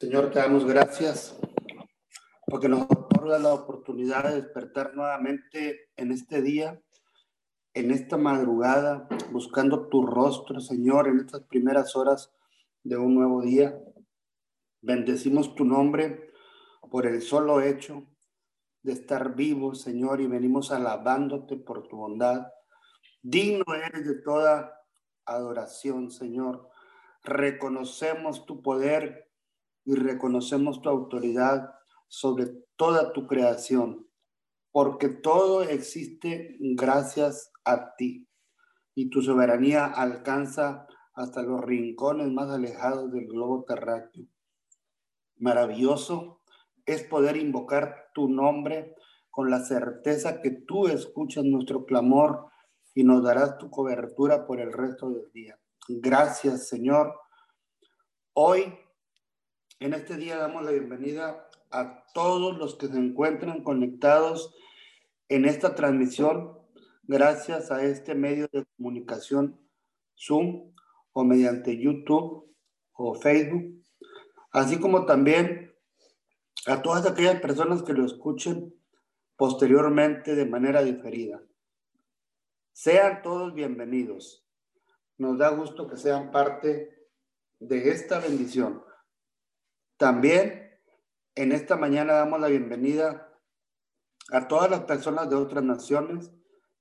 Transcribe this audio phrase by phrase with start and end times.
[0.00, 1.36] Señor, te damos gracias
[2.46, 6.80] porque nos otorga la oportunidad de despertar nuevamente en este día,
[7.74, 12.32] en esta madrugada, buscando tu rostro, Señor, en estas primeras horas
[12.84, 13.76] de un nuevo día.
[14.82, 16.32] Bendecimos tu nombre
[16.92, 18.06] por el solo hecho
[18.84, 22.46] de estar vivos, Señor, y venimos alabándote por tu bondad.
[23.20, 24.80] Digno eres de toda
[25.24, 26.70] adoración, Señor.
[27.24, 29.27] Reconocemos tu poder
[29.88, 31.74] y reconocemos tu autoridad
[32.08, 32.46] sobre
[32.76, 34.06] toda tu creación,
[34.70, 38.28] porque todo existe gracias a ti
[38.94, 44.26] y tu soberanía alcanza hasta los rincones más alejados del globo terráqueo.
[45.36, 46.42] Maravilloso
[46.84, 48.94] es poder invocar tu nombre
[49.30, 52.50] con la certeza que tú escuchas nuestro clamor
[52.94, 55.58] y nos darás tu cobertura por el resto del día.
[55.88, 57.14] Gracias, Señor.
[58.34, 58.74] Hoy
[59.80, 64.54] en este día damos la bienvenida a todos los que se encuentran conectados
[65.28, 66.58] en esta transmisión
[67.04, 69.60] gracias a este medio de comunicación
[70.16, 70.72] Zoom
[71.12, 72.52] o mediante YouTube
[72.92, 73.84] o Facebook,
[74.50, 75.72] así como también
[76.66, 78.74] a todas aquellas personas que lo escuchen
[79.36, 81.40] posteriormente de manera diferida.
[82.72, 84.44] Sean todos bienvenidos.
[85.18, 87.06] Nos da gusto que sean parte
[87.60, 88.87] de esta bendición.
[89.98, 90.78] También
[91.34, 93.36] en esta mañana damos la bienvenida
[94.30, 96.30] a todas las personas de otras naciones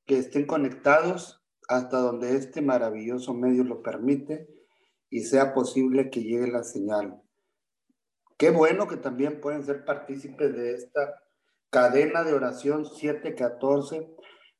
[0.06, 4.48] que estén conectados hasta donde este maravilloso medio lo permite
[5.10, 7.20] y sea posible que llegue la señal.
[8.38, 11.16] Qué bueno que también pueden ser partícipes de esta
[11.72, 14.14] cadena de oración 714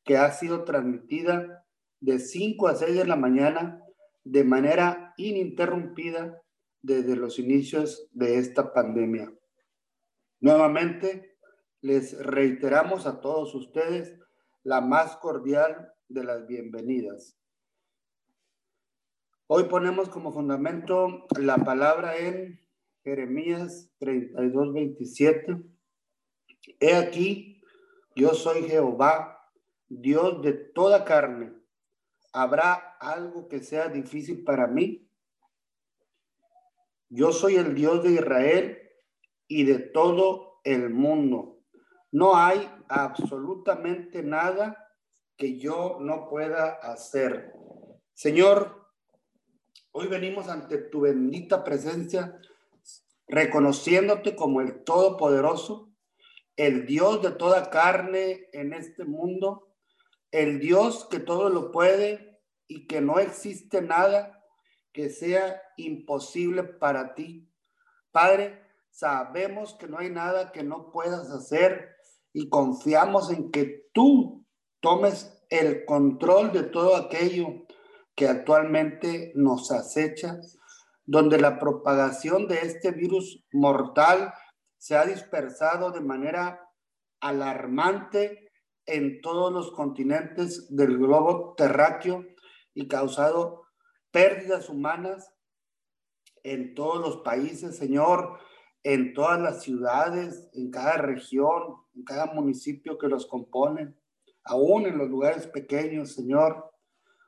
[0.04, 1.64] que ha sido transmitida
[2.00, 3.84] de 5 a 6 de la mañana
[4.24, 6.42] de manera ininterrumpida
[6.82, 9.34] desde los inicios de esta pandemia.
[10.40, 11.38] Nuevamente,
[11.82, 14.18] les reiteramos a todos ustedes
[14.64, 17.38] la más cordial de las bienvenidas.
[19.48, 22.60] Hoy ponemos como fundamento la palabra en
[23.04, 25.64] Jeremías 32, 27.
[26.82, 27.62] He aquí,
[28.16, 29.40] yo soy Jehová,
[29.88, 31.54] Dios de toda carne.
[32.34, 35.07] ¿Habrá algo que sea difícil para mí?
[37.10, 38.78] Yo soy el Dios de Israel
[39.48, 41.60] y de todo el mundo.
[42.12, 44.94] No hay absolutamente nada
[45.38, 47.54] que yo no pueda hacer.
[48.14, 48.90] Señor,
[49.92, 52.40] hoy venimos ante tu bendita presencia,
[53.28, 55.94] reconociéndote como el Todopoderoso,
[56.58, 59.76] el Dios de toda carne en este mundo,
[60.32, 64.37] el Dios que todo lo puede y que no existe nada
[64.98, 67.48] que sea imposible para ti.
[68.12, 71.98] Padre, sabemos que no hay nada que no puedas hacer
[72.34, 74.44] y confiamos en que tú
[74.80, 77.68] tomes el control de todo aquello
[78.16, 80.40] que actualmente nos acecha,
[81.06, 84.34] donde la propagación de este virus mortal
[84.80, 86.68] se ha dispersado de manera
[87.20, 88.50] alarmante
[88.88, 92.26] en todos los continentes del globo terráqueo
[92.74, 93.67] y causado
[94.12, 95.34] pérdidas humanas
[96.44, 98.40] en todos los países, Señor,
[98.84, 104.00] en todas las ciudades, en cada región, en cada municipio que los componen,
[104.44, 106.72] aún en los lugares pequeños, Señor.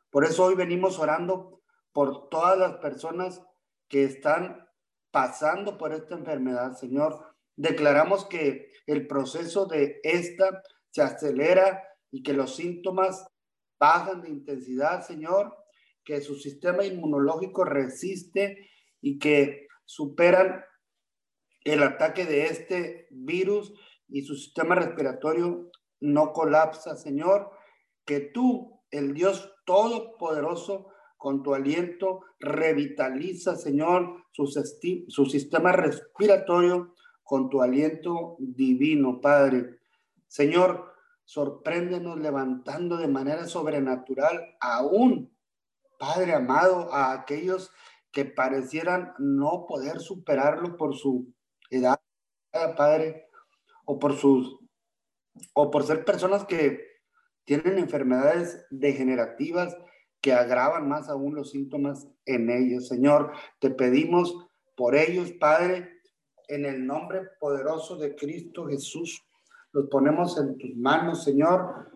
[0.09, 3.44] Por eso hoy venimos orando por todas las personas
[3.88, 4.67] que están
[5.11, 7.35] pasando por esta enfermedad, Señor.
[7.56, 13.28] Declaramos que el proceso de esta se acelera y que los síntomas
[13.79, 15.56] bajan de intensidad, Señor,
[16.09, 18.68] que su sistema inmunológico resiste
[19.00, 20.66] y que superan
[21.64, 23.72] el ataque de este virus
[24.08, 27.52] y su sistema respiratorio no colapsa, Señor,
[28.06, 37.52] que tú, el Dios Todopoderoso, con tu aliento, revitaliza, Señor, su, su sistema respiratorio con
[37.52, 39.78] tu aliento divino, Padre.
[40.26, 40.91] Señor,
[41.23, 45.38] sorpréndenos levantando de manera sobrenatural aún
[45.99, 47.72] Padre amado, a aquellos
[48.11, 51.31] que parecieran no poder superarlo por su
[51.69, 51.99] edad,
[52.75, 53.28] Padre,
[53.85, 54.59] o por sus,
[55.53, 56.79] o por ser personas que
[57.43, 59.75] tienen enfermedades degenerativas
[60.22, 62.87] que agravan más aún los síntomas en ellos.
[62.87, 64.35] Señor, te pedimos
[64.75, 65.90] por ellos, Padre,
[66.47, 69.22] en el nombre poderoso de Cristo Jesús.
[69.72, 71.91] Los ponemos en tus manos, Señor.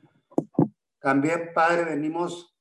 [0.99, 2.52] También, Padre, venimos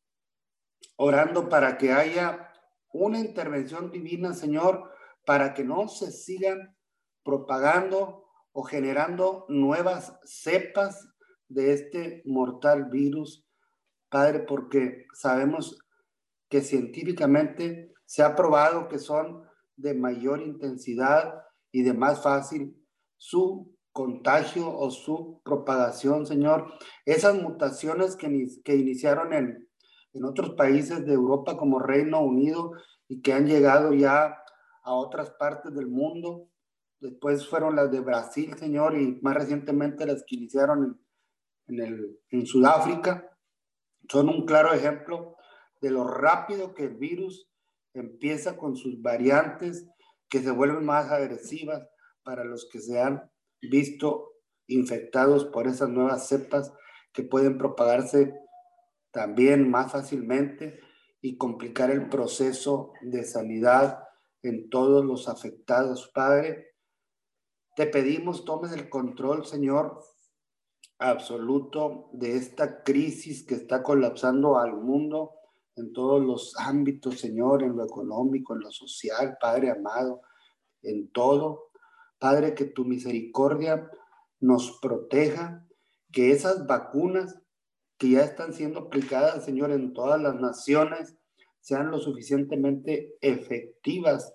[0.96, 2.50] orando para que haya
[2.92, 4.90] una intervención divina, Señor,
[5.24, 6.76] para que no se sigan
[7.24, 11.08] propagando o generando nuevas cepas
[11.48, 13.46] de este mortal virus,
[14.08, 15.78] Padre, porque sabemos
[16.48, 19.42] que científicamente se ha probado que son
[19.76, 21.32] de mayor intensidad
[21.70, 22.76] y de más fácil
[23.16, 26.72] su contagio o su propagación, Señor.
[27.06, 29.68] Esas mutaciones que, que iniciaron en,
[30.12, 32.72] en otros países de Europa como Reino Unido
[33.08, 34.38] y que han llegado ya
[34.82, 36.48] a otras partes del mundo.
[37.00, 42.20] Después fueron las de Brasil, Señor, y más recientemente las que iniciaron en, en, el,
[42.30, 43.30] en Sudáfrica.
[44.08, 45.36] Son un claro ejemplo
[45.80, 47.48] de lo rápido que el virus
[47.94, 49.86] empieza con sus variantes
[50.28, 51.86] que se vuelven más agresivas
[52.22, 53.30] para los que se han
[53.60, 54.32] visto
[54.66, 56.72] infectados por esas nuevas cepas
[57.12, 58.32] que pueden propagarse
[59.12, 60.80] también más fácilmente
[61.20, 64.02] y complicar el proceso de sanidad
[64.42, 66.10] en todos los afectados.
[66.12, 66.74] Padre,
[67.76, 70.02] te pedimos tomes el control, Señor,
[70.98, 75.32] absoluto de esta crisis que está colapsando al mundo
[75.76, 80.22] en todos los ámbitos, Señor, en lo económico, en lo social, Padre amado,
[80.82, 81.70] en todo.
[82.18, 83.90] Padre, que tu misericordia
[84.40, 85.66] nos proteja,
[86.12, 87.41] que esas vacunas
[87.98, 91.16] que ya están siendo aplicadas, Señor, en todas las naciones,
[91.60, 94.34] sean lo suficientemente efectivas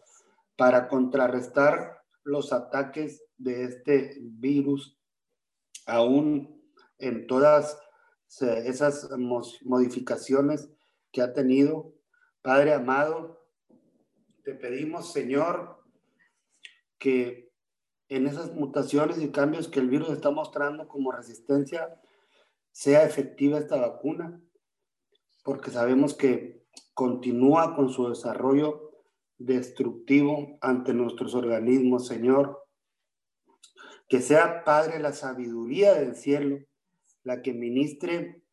[0.56, 4.98] para contrarrestar los ataques de este virus,
[5.86, 6.62] aún
[6.98, 7.78] en todas
[8.40, 9.10] esas
[9.64, 10.70] modificaciones
[11.12, 11.94] que ha tenido.
[12.42, 13.46] Padre amado,
[14.44, 15.84] te pedimos, Señor,
[16.98, 17.52] que
[18.10, 22.00] en esas mutaciones y cambios que el virus está mostrando como resistencia,
[22.78, 24.40] sea efectiva esta vacuna,
[25.44, 26.64] porque sabemos que
[26.94, 28.92] continúa con su desarrollo
[29.40, 32.64] destructivo ante nuestros organismos, Señor.
[34.08, 36.60] Que sea, Padre, la sabiduría del cielo
[37.24, 38.44] la que ministre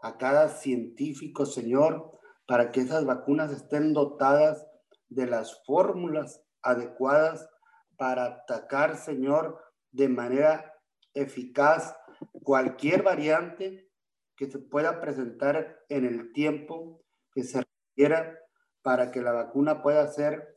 [0.00, 4.66] a cada científico, Señor, para que esas vacunas estén dotadas
[5.10, 7.50] de las fórmulas adecuadas
[7.98, 10.72] para atacar, Señor, de manera
[11.12, 11.94] eficaz
[12.32, 13.90] cualquier variante
[14.36, 18.38] que se pueda presentar en el tiempo que se requiera
[18.82, 20.54] para que la vacuna pueda ser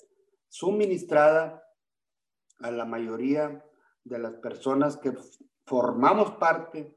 [0.49, 1.63] suministrada
[2.59, 3.63] a la mayoría
[4.03, 5.13] de las personas que
[5.65, 6.95] formamos parte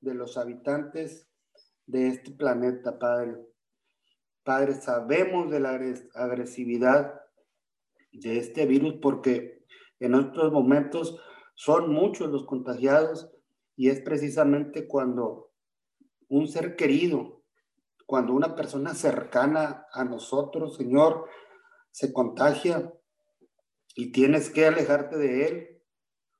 [0.00, 1.28] de los habitantes
[1.86, 3.36] de este planeta, Padre.
[4.44, 5.78] Padre, sabemos de la
[6.14, 7.20] agresividad
[8.12, 9.64] de este virus porque
[10.00, 11.20] en estos momentos
[11.54, 13.30] son muchos los contagiados
[13.78, 15.52] y es precisamente cuando
[16.28, 17.44] un ser querido,
[18.06, 21.28] cuando una persona cercana a nosotros, Señor,
[21.92, 22.92] se contagia
[23.94, 25.82] y tienes que alejarte de él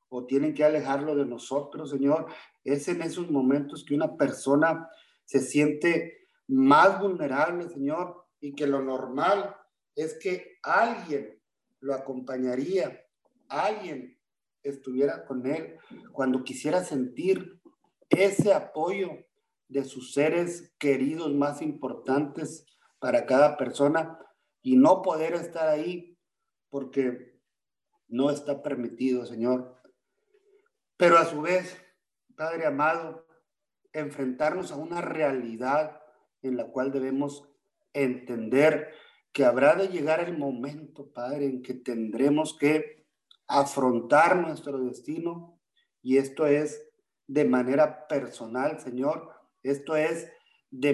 [0.08, 2.26] o tienen que alejarlo de nosotros, Señor,
[2.64, 4.90] es en esos momentos que una persona
[5.24, 9.54] se siente más vulnerable, Señor, y que lo normal
[9.94, 11.40] es que alguien
[11.78, 13.00] lo acompañaría,
[13.48, 14.17] alguien
[14.62, 15.76] estuviera con él,
[16.12, 17.60] cuando quisiera sentir
[18.10, 19.10] ese apoyo
[19.68, 22.66] de sus seres queridos más importantes
[22.98, 24.18] para cada persona
[24.62, 26.18] y no poder estar ahí
[26.70, 27.38] porque
[28.08, 29.76] no está permitido, Señor.
[30.96, 31.76] Pero a su vez,
[32.34, 33.26] Padre amado,
[33.92, 36.00] enfrentarnos a una realidad
[36.42, 37.48] en la cual debemos
[37.92, 38.92] entender
[39.32, 42.97] que habrá de llegar el momento, Padre, en que tendremos que
[43.48, 45.58] afrontar nuestro destino
[46.02, 46.86] y esto es
[47.26, 49.30] de manera personal, Señor.
[49.62, 50.30] Esto es
[50.70, 50.92] de,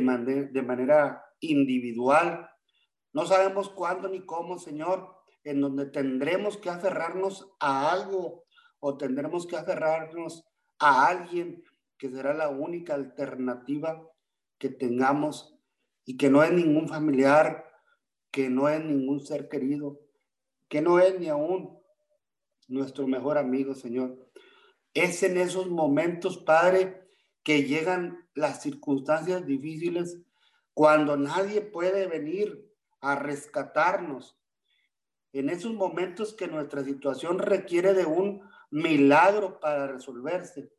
[0.53, 2.49] de manera individual.
[3.13, 8.45] No sabemos cuándo ni cómo, Señor, en donde tendremos que aferrarnos a algo
[8.81, 10.45] o tendremos que aferrarnos
[10.79, 11.63] a alguien
[11.99, 14.09] que será la única alternativa
[14.59, 15.57] que tengamos
[16.05, 17.71] y que no es ningún familiar,
[18.31, 20.01] que no es ningún ser querido,
[20.69, 21.84] que no es ni aún
[22.69, 24.31] nuestro mejor amigo, Señor.
[24.93, 27.09] Es en esos momentos, Padre,
[27.43, 30.21] que llegan las circunstancias difíciles
[30.73, 34.39] cuando nadie puede venir a rescatarnos.
[35.33, 40.71] En esos momentos que nuestra situación requiere de un milagro para resolverse.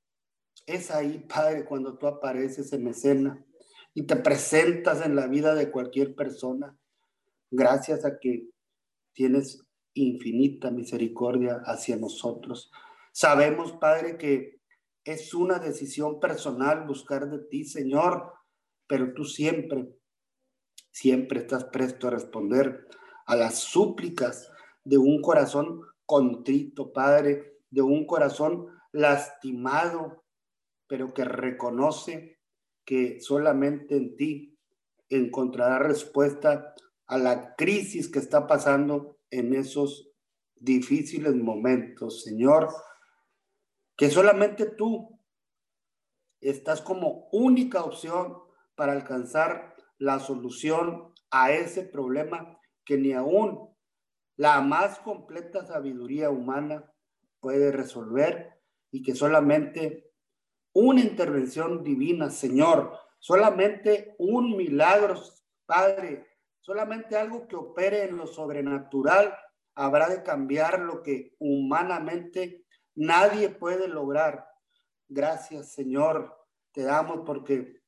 [0.66, 3.46] Es ahí, Padre, cuando tú apareces en escena
[3.94, 6.78] y te presentas en la vida de cualquier persona.
[7.52, 8.50] Gracias a que
[9.14, 9.65] tienes
[9.96, 12.72] infinita misericordia hacia nosotros.
[13.12, 14.62] Sabemos, Padre, que
[15.04, 18.34] es una decisión personal buscar de ti, Señor,
[18.88, 19.88] pero tú siempre,
[20.92, 22.88] siempre estás presto a responder
[23.26, 24.52] a las súplicas
[24.84, 30.24] de un corazón contrito, Padre, de un corazón lastimado,
[30.88, 32.40] pero que reconoce
[32.86, 34.58] que solamente en ti
[35.10, 36.76] encontrará respuesta
[37.08, 40.10] a la crisis que está pasando en esos
[40.56, 42.70] difíciles momentos, Señor,
[43.96, 45.20] que solamente tú
[46.42, 48.38] estás como única opción
[48.76, 53.70] para alcanzar la solución a ese problema que ni aún
[54.38, 56.92] la más completa sabiduría humana
[57.40, 58.60] puede resolver
[58.92, 60.12] y que solamente
[60.74, 65.22] una intervención divina, Señor, solamente un milagro,
[65.66, 66.28] Padre,
[66.66, 69.38] solamente algo que opere en lo sobrenatural
[69.76, 74.48] habrá de cambiar lo que humanamente nadie puede lograr.
[75.08, 76.36] Gracias, Señor,
[76.72, 77.84] te damos porque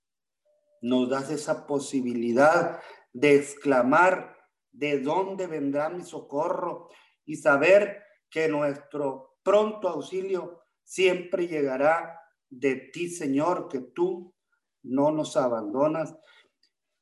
[0.82, 2.80] nos das esa posibilidad
[3.14, 4.38] de exclamar
[4.72, 6.90] de dónde vendrá mi socorro
[7.26, 14.36] y saber que nuestro pronto auxilio siempre llegará de ti, Señor, que tú
[14.84, 16.16] no nos abandonas,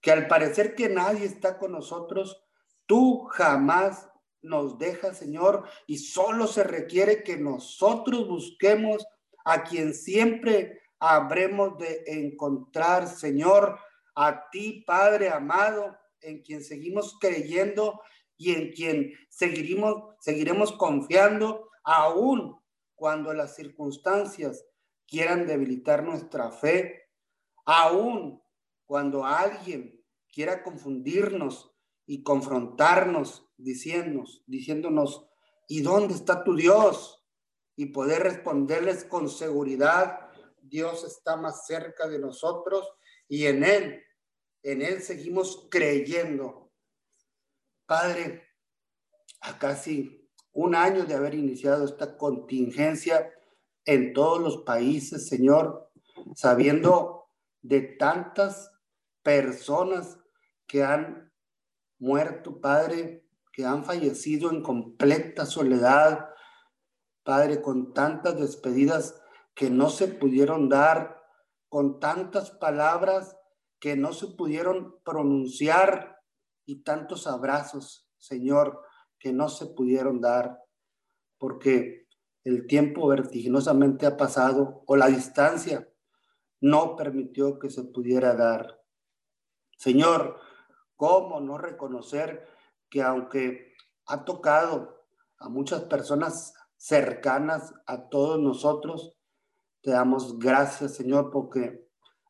[0.05, 2.39] que al parecer que nadie está con nosotros,
[2.85, 4.07] tú jamás
[4.43, 9.03] nos dejas, Señor, y solo se requiere que nosotros busquemos
[9.45, 13.79] a quien siempre habremos de encontrar, Señor,
[14.13, 17.99] a ti, Padre amado, en quien seguimos creyendo
[18.37, 22.61] y en quien seguiremos, seguiremos confiando, aún
[22.93, 24.63] cuando las circunstancias
[25.07, 27.09] quieran debilitar nuestra fe,
[27.65, 28.39] aún
[28.85, 29.94] cuando alguien
[30.35, 31.71] quiera confundirnos
[32.05, 35.25] y confrontarnos, diciéndonos, diciéndonos,
[35.69, 37.25] ¿y dónde está tu Dios?
[37.77, 40.29] Y poder responderles con seguridad,
[40.61, 42.85] Dios está más cerca de nosotros
[43.29, 44.03] y en Él,
[44.61, 46.69] en Él seguimos creyendo.
[47.85, 48.43] Padre,
[49.39, 53.31] a casi un año de haber iniciado esta contingencia
[53.85, 55.91] en todos los países, Señor,
[56.35, 57.29] sabiendo
[57.61, 58.71] de tantas
[59.23, 60.17] personas
[60.67, 61.31] que han
[61.99, 66.29] muerto, Padre, que han fallecido en completa soledad,
[67.23, 69.21] Padre, con tantas despedidas
[69.55, 71.23] que no se pudieron dar,
[71.69, 73.37] con tantas palabras
[73.79, 76.21] que no se pudieron pronunciar
[76.65, 78.81] y tantos abrazos, Señor,
[79.19, 80.59] que no se pudieron dar,
[81.37, 82.07] porque
[82.43, 85.89] el tiempo vertiginosamente ha pasado o la distancia
[86.61, 88.81] no permitió que se pudiera dar.
[89.77, 90.39] Señor,
[90.95, 92.47] ¿cómo no reconocer
[92.89, 93.73] que aunque
[94.07, 95.05] ha tocado
[95.39, 99.15] a muchas personas cercanas a todos nosotros,
[99.81, 101.87] te damos gracias, Señor, porque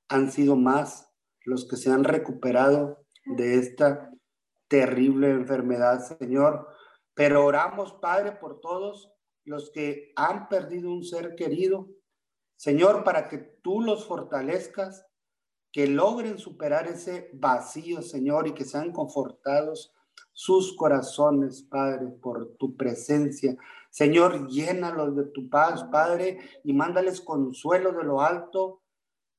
[0.07, 1.11] han sido más
[1.45, 4.11] los que se han recuperado de esta
[4.67, 6.67] terrible enfermedad, Señor.
[7.13, 9.11] Pero oramos, Padre, por todos
[9.45, 11.87] los que han perdido un ser querido,
[12.57, 15.05] Señor, para que tú los fortalezcas,
[15.75, 19.93] que logren superar ese vacío, Señor, y que sean confortados
[20.31, 23.57] sus corazones, Padre, por tu presencia.
[23.89, 28.83] Señor, llénalos de tu paz, Padre, y mándales consuelo de lo alto,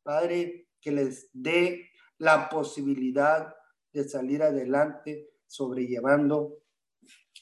[0.02, 1.88] Padre, que les dé
[2.18, 3.56] la posibilidad
[3.94, 6.58] de salir adelante sobrellevando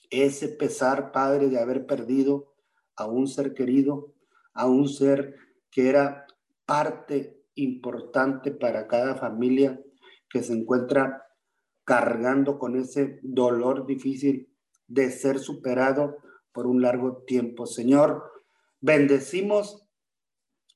[0.08, 2.54] ese pesar, Padre, de haber perdido
[2.94, 4.14] a un ser querido,
[4.52, 5.34] a un ser
[5.72, 6.28] que era
[6.64, 9.80] parte importante para cada familia
[10.28, 11.24] que se encuentra
[11.84, 14.52] cargando con ese dolor difícil
[14.86, 16.16] de ser superado
[16.52, 17.66] por un largo tiempo.
[17.66, 18.22] Señor,
[18.80, 19.88] bendecimos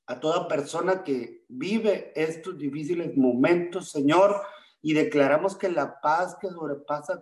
[0.07, 4.41] a toda persona que vive estos difíciles momentos, Señor,
[4.81, 7.19] y declaramos que la paz que sobrepasa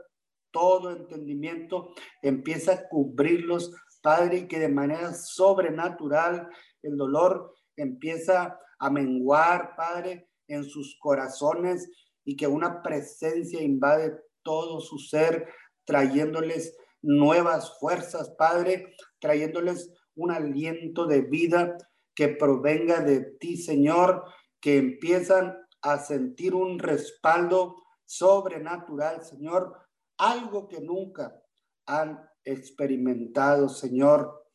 [0.51, 1.89] todo entendimiento
[2.21, 6.49] empieza a cubrirlos, Padre, y que de manera sobrenatural
[6.81, 11.89] el dolor empieza a menguar, Padre, en sus corazones
[12.23, 15.47] y que una presencia invade todo su ser,
[15.85, 21.77] trayéndoles nuevas fuerzas, Padre, trayéndoles un aliento de vida
[22.15, 24.23] que provenga de ti, Señor,
[24.59, 29.77] que empiezan a sentir un respaldo sobrenatural, Señor,
[30.17, 31.39] algo que nunca
[31.85, 34.45] han experimentado, Señor,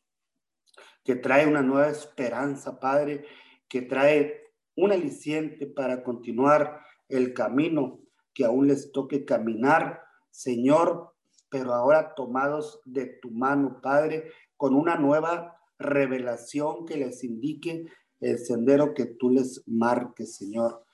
[1.03, 3.25] que trae una nueva esperanza, Padre,
[3.73, 8.01] que trae un aliciente para continuar el camino
[8.31, 11.15] que aún les toque caminar, Señor,
[11.49, 17.87] pero ahora tomados de tu mano, Padre, con una nueva revelación que les indique
[18.19, 20.85] el sendero que tú les marques, Señor.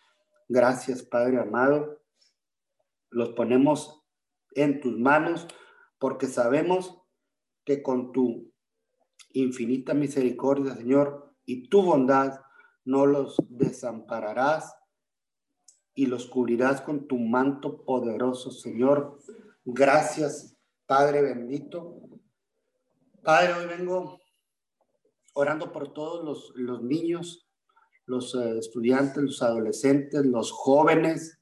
[0.47, 1.99] Gracias, Padre amado.
[3.09, 4.05] Los ponemos
[4.55, 5.49] en tus manos
[5.97, 6.97] porque sabemos
[7.65, 8.53] que con tu
[9.33, 12.39] infinita misericordia, Señor, y tu bondad,
[12.85, 14.75] no los desampararás
[15.93, 19.19] y los cubrirás con tu manto poderoso, Señor.
[19.65, 20.55] Gracias,
[20.85, 22.01] Padre bendito.
[23.21, 24.19] Padre, hoy vengo
[25.33, 27.49] orando por todos los, los niños,
[28.05, 31.39] los eh, estudiantes, los adolescentes, los jóvenes,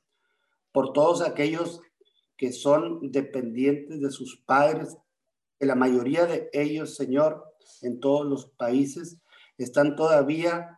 [0.71, 1.81] por todos aquellos
[2.35, 4.97] que son dependientes de sus padres,
[5.59, 7.43] que la mayoría de ellos, Señor,
[7.81, 9.19] en todos los países,
[9.57, 10.76] están todavía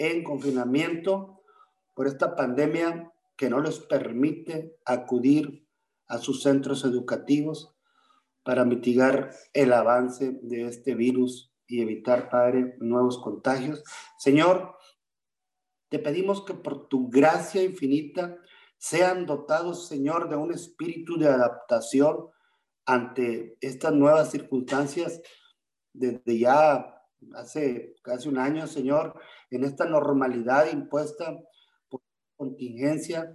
[0.00, 1.42] en confinamiento
[1.94, 5.68] por esta pandemia que no les permite acudir
[6.08, 7.76] a sus centros educativos
[8.42, 13.84] para mitigar el avance de este virus y evitar, Padre, nuevos contagios.
[14.18, 14.74] Señor,
[15.90, 18.38] te pedimos que por tu gracia infinita
[18.78, 22.30] sean dotados, Señor, de un espíritu de adaptación
[22.86, 25.20] ante estas nuevas circunstancias
[25.92, 26.96] desde ya
[27.34, 31.36] hace casi un año, Señor, en esta normalidad impuesta
[31.88, 32.02] por
[32.36, 33.30] contingencia,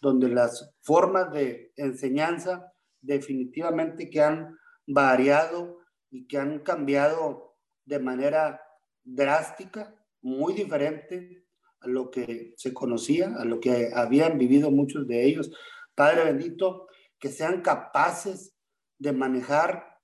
[0.00, 5.78] donde las formas de enseñanza definitivamente que han variado
[6.10, 8.60] y que han cambiado de manera
[9.04, 11.46] drástica, muy diferente
[11.80, 15.50] a lo que se conocía, a lo que habían vivido muchos de ellos.
[15.94, 18.54] Padre bendito, que sean capaces
[18.98, 19.98] de manejar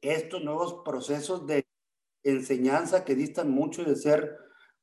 [0.00, 1.64] estos nuevos procesos de
[2.24, 4.36] enseñanza que distan mucho de ser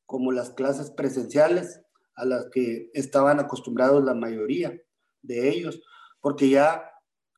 [0.09, 1.83] como las clases presenciales
[2.15, 4.75] a las que estaban acostumbrados la mayoría
[5.21, 5.83] de ellos,
[6.19, 6.91] porque ya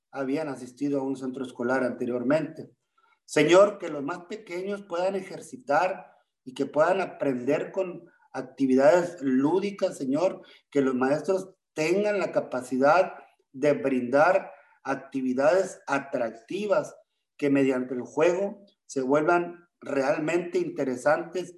[0.09, 2.71] habían asistido a un centro escolar anteriormente.
[3.25, 10.41] Señor, que los más pequeños puedan ejercitar y que puedan aprender con actividades lúdicas, Señor,
[10.69, 13.15] que los maestros tengan la capacidad
[13.51, 14.49] de brindar
[14.85, 16.95] actividades atractivas
[17.35, 21.57] que mediante el juego se vuelvan realmente interesantes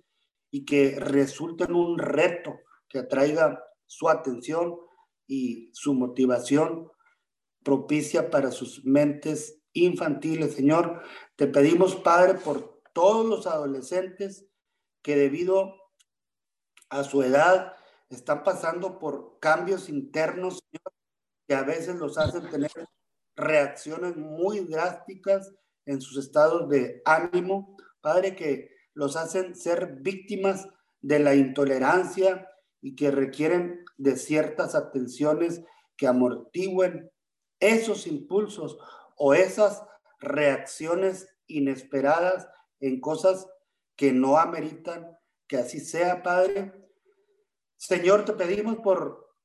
[0.53, 4.77] y que resulten un reto que atraiga su atención
[5.25, 6.91] y su motivación
[7.63, 10.53] propicia para sus mentes infantiles.
[10.53, 11.01] Señor,
[11.35, 14.45] te pedimos, Padre, por todos los adolescentes
[15.01, 15.73] que debido
[16.89, 17.73] a su edad
[18.09, 20.59] están pasando por cambios internos
[21.47, 22.71] que a veces los hacen tener
[23.35, 25.51] reacciones muy drásticas
[25.87, 30.67] en sus estados de ánimo, Padre, que los hacen ser víctimas
[31.01, 32.49] de la intolerancia
[32.81, 35.61] y que requieren de ciertas atenciones
[35.97, 37.11] que amortigüen
[37.59, 38.77] esos impulsos
[39.17, 39.83] o esas
[40.19, 42.47] reacciones inesperadas
[42.79, 43.47] en cosas
[43.95, 46.73] que no ameritan que así sea, Padre.
[47.77, 49.35] Señor, te pedimos por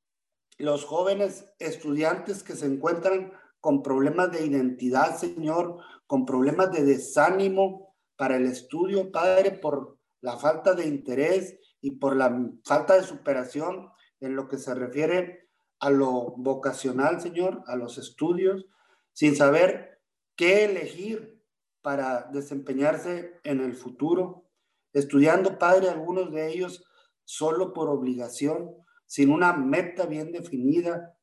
[0.57, 7.88] los jóvenes estudiantes que se encuentran con problemas de identidad, Señor, con problemas de desánimo
[8.19, 13.93] para el estudio, Padre, por la falta de interés y por la falta de superación
[14.19, 15.47] en lo que se refiere
[15.79, 18.65] a lo vocacional, Señor, a los estudios,
[19.13, 20.01] sin saber
[20.35, 21.41] qué elegir
[21.81, 24.49] para desempeñarse en el futuro,
[24.91, 26.83] estudiando, Padre, algunos de ellos
[27.23, 31.15] solo por obligación, sin una meta bien definida,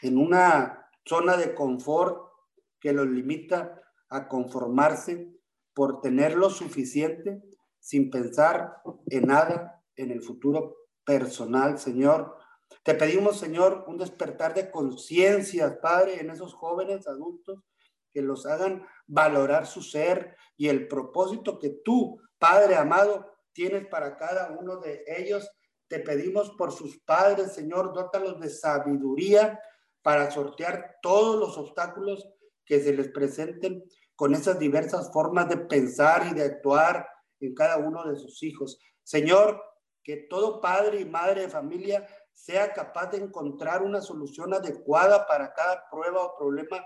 [0.00, 2.30] en una zona de confort
[2.78, 5.39] que los limita a conformarse
[5.80, 7.40] por tener lo suficiente
[7.78, 12.36] sin pensar en nada en el futuro personal, Señor.
[12.82, 17.64] Te pedimos, Señor, un despertar de conciencia, Padre, en esos jóvenes adultos
[18.12, 24.18] que los hagan valorar su ser y el propósito que tú, Padre amado, tienes para
[24.18, 25.50] cada uno de ellos.
[25.88, 29.58] Te pedimos por sus padres, Señor, dótalos de sabiduría
[30.02, 32.28] para sortear todos los obstáculos
[32.66, 33.82] que se les presenten
[34.20, 37.08] con esas diversas formas de pensar y de actuar
[37.40, 38.78] en cada uno de sus hijos.
[39.02, 39.58] Señor,
[40.04, 45.54] que todo padre y madre de familia sea capaz de encontrar una solución adecuada para
[45.54, 46.84] cada prueba o problema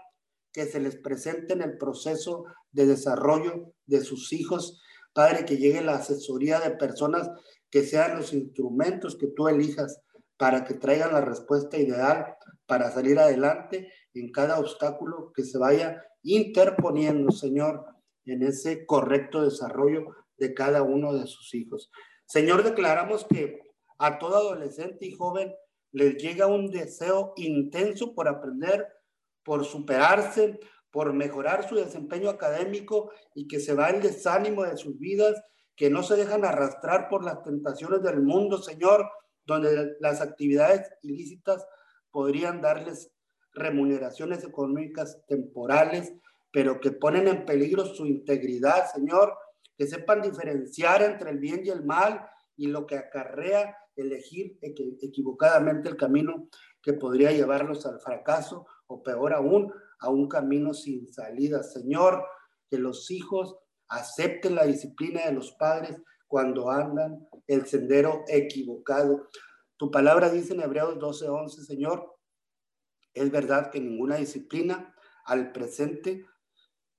[0.52, 4.80] que se les presente en el proceso de desarrollo de sus hijos.
[5.12, 7.28] Padre, que llegue la asesoría de personas
[7.68, 10.00] que sean los instrumentos que tú elijas
[10.36, 16.00] para que traigan la respuesta ideal para salir adelante en cada obstáculo que se vaya
[16.24, 17.84] interponiendo, Señor,
[18.24, 20.06] en ese correcto desarrollo
[20.36, 21.90] de cada uno de sus hijos.
[22.26, 23.60] Señor, declaramos que
[23.98, 25.54] a todo adolescente y joven
[25.92, 28.88] les llega un deseo intenso por aprender,
[29.44, 30.58] por superarse,
[30.90, 35.40] por mejorar su desempeño académico y que se va el desánimo de sus vidas,
[35.76, 39.08] que no se dejan arrastrar por las tentaciones del mundo, Señor,
[39.44, 41.66] donde las actividades ilícitas
[42.10, 43.13] podrían darles
[43.54, 46.12] remuneraciones económicas temporales,
[46.52, 49.34] pero que ponen en peligro su integridad, Señor,
[49.76, 55.88] que sepan diferenciar entre el bien y el mal y lo que acarrea elegir equivocadamente
[55.88, 56.48] el camino
[56.82, 61.62] que podría llevarlos al fracaso o peor aún, a un camino sin salida.
[61.62, 62.24] Señor,
[62.68, 63.56] que los hijos
[63.88, 69.28] acepten la disciplina de los padres cuando andan el sendero equivocado.
[69.76, 72.13] Tu palabra dice en Hebreos 12:11, Señor,
[73.14, 76.26] es verdad que ninguna disciplina al presente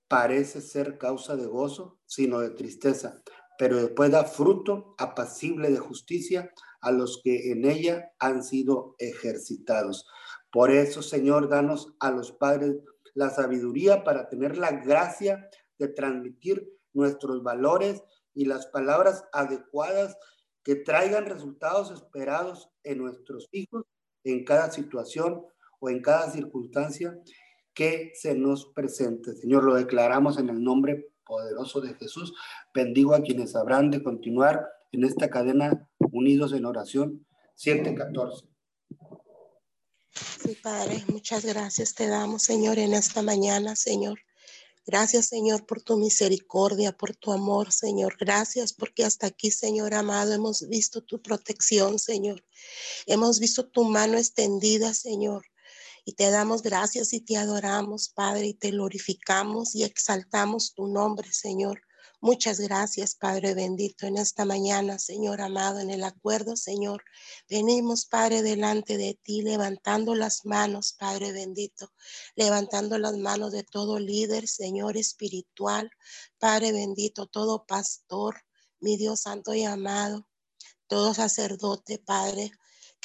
[0.08, 3.22] parece ser causa de gozo, sino de tristeza,
[3.58, 6.52] pero después da fruto apacible de justicia
[6.82, 10.06] a los que en ella han sido ejercitados.
[10.52, 12.76] Por eso, Señor, danos a los padres
[13.14, 15.50] la sabiduría para tener la gracia
[15.80, 20.18] de transmitir nuestros valores y las palabras adecuadas
[20.64, 23.86] que traigan resultados esperados en nuestros hijos
[24.24, 25.46] en cada situación
[25.86, 27.18] o en cada circunstancia
[27.74, 29.36] que se nos presente.
[29.36, 32.34] Señor, lo declaramos en el nombre poderoso de Jesús.
[32.74, 38.48] Bendigo a quienes habrán de continuar en esta cadena unidos en oración 714.
[40.42, 44.20] Sí, Padre, muchas gracias te damos, Señor, en esta mañana, Señor.
[44.88, 48.16] Gracias, Señor, por tu misericordia, por tu amor, Señor.
[48.20, 52.46] Gracias porque hasta aquí, Señor amado, hemos visto tu protección, Señor.
[53.08, 55.44] Hemos visto tu mano extendida, Señor.
[56.06, 61.34] Y te damos gracias y te adoramos, Padre, y te glorificamos y exaltamos tu nombre,
[61.34, 61.82] Señor.
[62.22, 67.04] Muchas gracias, Padre bendito, en esta mañana, Señor amado, en el acuerdo, Señor.
[67.50, 71.92] Venimos, Padre, delante de ti, levantando las manos, Padre bendito,
[72.36, 75.90] levantando las manos de todo líder, Señor espiritual,
[76.38, 78.44] Padre bendito, todo pastor,
[78.80, 80.28] mi Dios santo y amado,
[80.88, 82.52] todo sacerdote, Padre,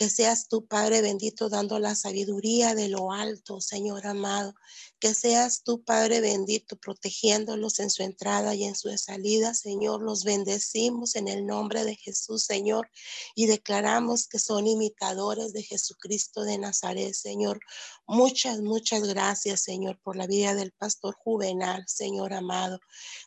[0.01, 4.55] que seas tú, Padre bendito, dando la sabiduría de lo alto, Señor amado.
[4.99, 10.01] Que seas tú, Padre bendito, protegiéndolos en su entrada y en su salida, Señor.
[10.01, 12.91] Los bendecimos en el nombre de Jesús, Señor,
[13.35, 17.61] y declaramos que son imitadores de Jesucristo de Nazaret, Señor.
[18.07, 22.81] Muchas, muchas gracias, Señor, por la vida del pastor juvenal, Señor amado.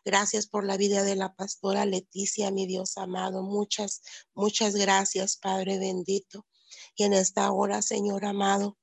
[0.03, 3.43] Gracias por la vida de la pastora Leticia, mi Dios amado.
[3.43, 4.01] Muchas,
[4.33, 6.47] muchas gracias, Padre bendito.
[6.95, 8.77] Y en esta hora, Señor amado,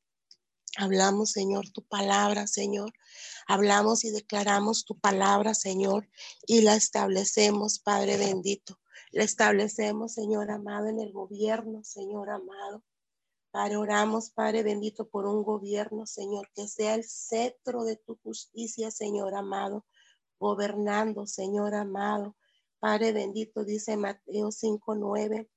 [0.76, 2.92] hablamos, Señor, tu palabra, Señor.
[3.46, 6.08] Hablamos y declaramos tu palabra, Señor,
[6.46, 8.78] y la establecemos, Padre bendito.
[9.12, 12.84] La establecemos, Señor amado, en el gobierno, Señor amado.
[13.50, 18.92] Padre, oramos, Padre bendito, por un gobierno, Señor, que sea el cetro de tu justicia,
[18.92, 19.84] Señor amado,
[20.38, 22.36] gobernando, Señor amado.
[22.78, 25.48] Padre bendito, dice Mateo 5:9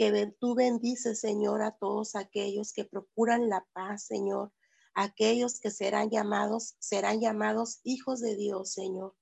[0.00, 4.50] que tú bendices, Señor, a todos aquellos que procuran la paz, Señor,
[4.94, 9.14] aquellos que serán llamados, serán llamados hijos de Dios, Señor.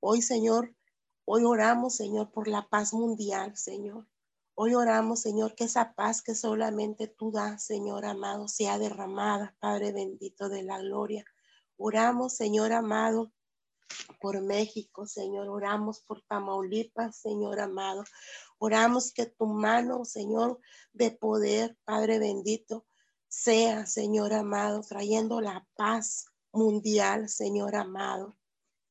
[0.00, 0.76] Hoy, Señor,
[1.24, 4.06] hoy oramos, Señor, por la paz mundial, Señor.
[4.54, 9.92] Hoy oramos, Señor, que esa paz que solamente tú das, Señor amado, sea derramada, Padre
[9.92, 11.24] bendito de la gloria.
[11.78, 13.32] Oramos, Señor amado,
[14.20, 15.48] por México, Señor.
[15.48, 18.04] Oramos por Tamaulipas, Señor amado.
[18.58, 20.60] Oramos que tu mano, Señor,
[20.92, 22.86] de poder, Padre bendito,
[23.28, 28.36] sea, Señor amado, trayendo la paz mundial, Señor amado.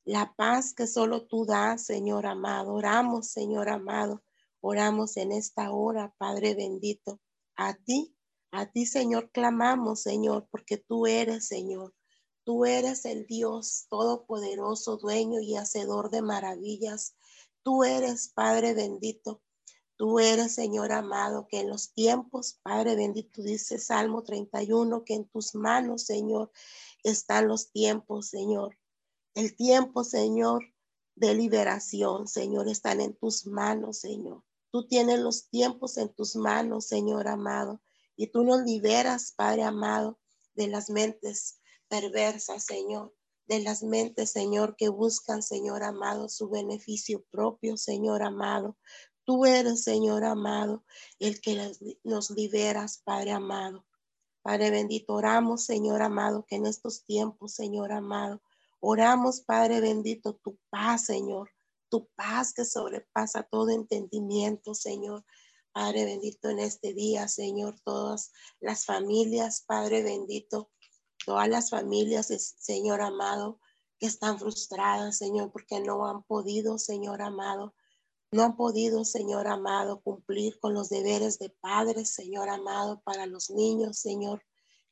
[0.05, 2.73] La paz que solo tú das, Señor amado.
[2.73, 4.23] Oramos, Señor amado.
[4.62, 7.19] Oramos en esta hora, Padre bendito.
[7.55, 8.15] A ti,
[8.51, 11.93] a ti, Señor, clamamos, Señor, porque tú eres, Señor.
[12.47, 17.13] Tú eres el Dios todopoderoso, dueño y hacedor de maravillas.
[17.62, 19.41] Tú eres, Padre bendito,
[19.97, 25.27] Tú eres, Señor amado, que en los tiempos, Padre bendito, dice Salmo 31, que en
[25.27, 26.49] tus manos, Señor,
[27.03, 28.77] están los tiempos, Señor.
[29.33, 30.63] El tiempo, Señor,
[31.15, 34.41] de liberación, Señor, están en tus manos, Señor.
[34.71, 37.81] Tú tienes los tiempos en tus manos, Señor amado,
[38.15, 40.17] y tú nos liberas, Padre amado,
[40.55, 43.13] de las mentes perversas, Señor
[43.47, 48.78] de las mentes, Señor, que buscan, Señor amado, su beneficio propio, Señor amado.
[49.23, 50.84] Tú eres, Señor amado,
[51.19, 51.71] el que
[52.04, 53.86] nos liberas, Padre amado.
[54.41, 58.41] Padre bendito, oramos, Señor amado, que en estos tiempos, Señor amado,
[58.80, 61.50] oramos, Padre bendito, tu paz, Señor,
[61.89, 65.26] tu paz que sobrepasa todo entendimiento, Señor.
[65.73, 70.71] Padre bendito, en este día, Señor, todas las familias, Padre bendito,
[71.27, 73.59] todas las familias, Señor amado,
[73.99, 77.75] que están frustradas, Señor, porque no han podido, Señor amado,
[78.31, 83.49] no han podido, Señor amado, cumplir con los deberes de padres, Señor amado, para los
[83.49, 84.41] niños, Señor,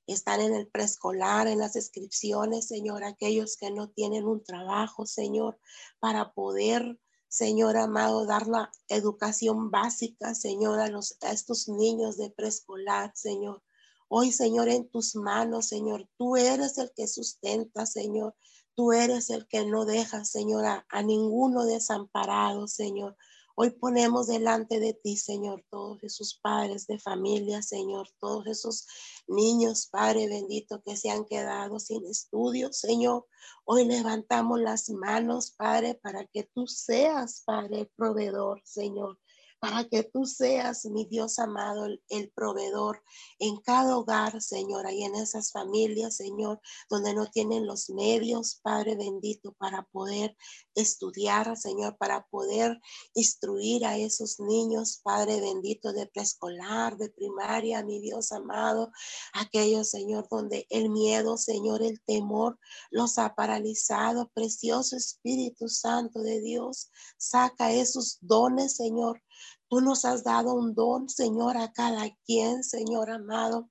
[0.08, 5.58] están en el preescolar, en las inscripciones, Señor, aquellos que no tienen un trabajo, Señor,
[6.02, 12.30] para poder, Señor amado, dar la educación básica, Señor, a, los, a estos niños de
[12.30, 13.64] preescolar, Señor.
[14.08, 18.36] Hoy, Señor, en tus manos, Señor, tú eres el que sustenta, Señor.
[18.76, 23.18] Tú eres el que no deja, Señor, a, ninguno desamparado, Señor.
[23.56, 28.86] Hoy ponemos delante de ti, Señor, todos esos padres de familia, Señor, todos esos
[29.28, 33.26] niños, Padre bendito, que se han quedado sin estudios, Señor.
[33.64, 39.18] Hoy levantamos las manos, Padre, para que tú seas, Padre, proveedor, Señor
[39.60, 43.02] para que tú seas, mi Dios amado, el, proveedor
[43.40, 48.96] en cada hogar, Señor, y en esas familias, Señor, donde no tienen los medios, Padre
[48.96, 50.36] bendito, para poder
[50.76, 52.80] estudiar, Señor, para poder
[53.14, 58.92] instruir a esos niños, Padre bendito, de preescolar, de primaria, mi Dios amado,
[59.34, 62.60] aquellos, Señor, donde el miedo, Señor, el temor
[62.92, 64.30] los ha paralizado.
[64.34, 69.22] Precioso Espíritu Santo de Dios, saca esos dones, Señor,
[69.68, 73.70] Tú nos has dado un don, Señor, a cada quien, Señor amado.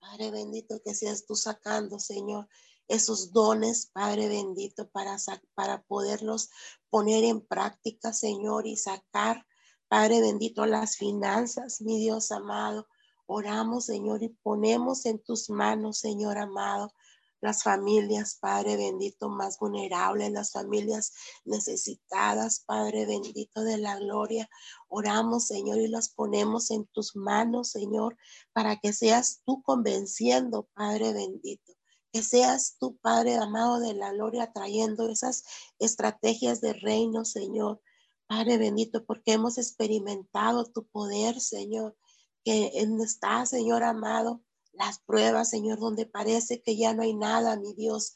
[0.00, 2.48] Padre bendito, que seas tú sacando, Señor,
[2.88, 5.16] esos dones, Padre bendito, para,
[5.54, 6.50] para poderlos
[6.90, 9.46] poner en práctica, Señor, y sacar,
[9.88, 12.86] Padre bendito, las finanzas, mi Dios amado.
[13.26, 16.92] Oramos, Señor, y ponemos en tus manos, Señor amado,
[17.40, 21.12] las familias, Padre bendito, más vulnerables, las familias
[21.44, 24.48] necesitadas, Padre bendito de la gloria.
[24.88, 28.16] Oramos, Señor, y las ponemos en tus manos, Señor,
[28.52, 31.74] para que seas tú convenciendo, Padre bendito.
[32.12, 35.44] Que seas tú, Padre amado de la gloria, trayendo esas
[35.78, 37.80] estrategias de reino, Señor.
[38.26, 41.96] Padre bendito, porque hemos experimentado tu poder, Señor,
[42.44, 42.72] que
[43.02, 44.42] está, Señor amado,
[44.78, 48.14] las pruebas, Señor, donde parece que ya no hay nada, mi Dios.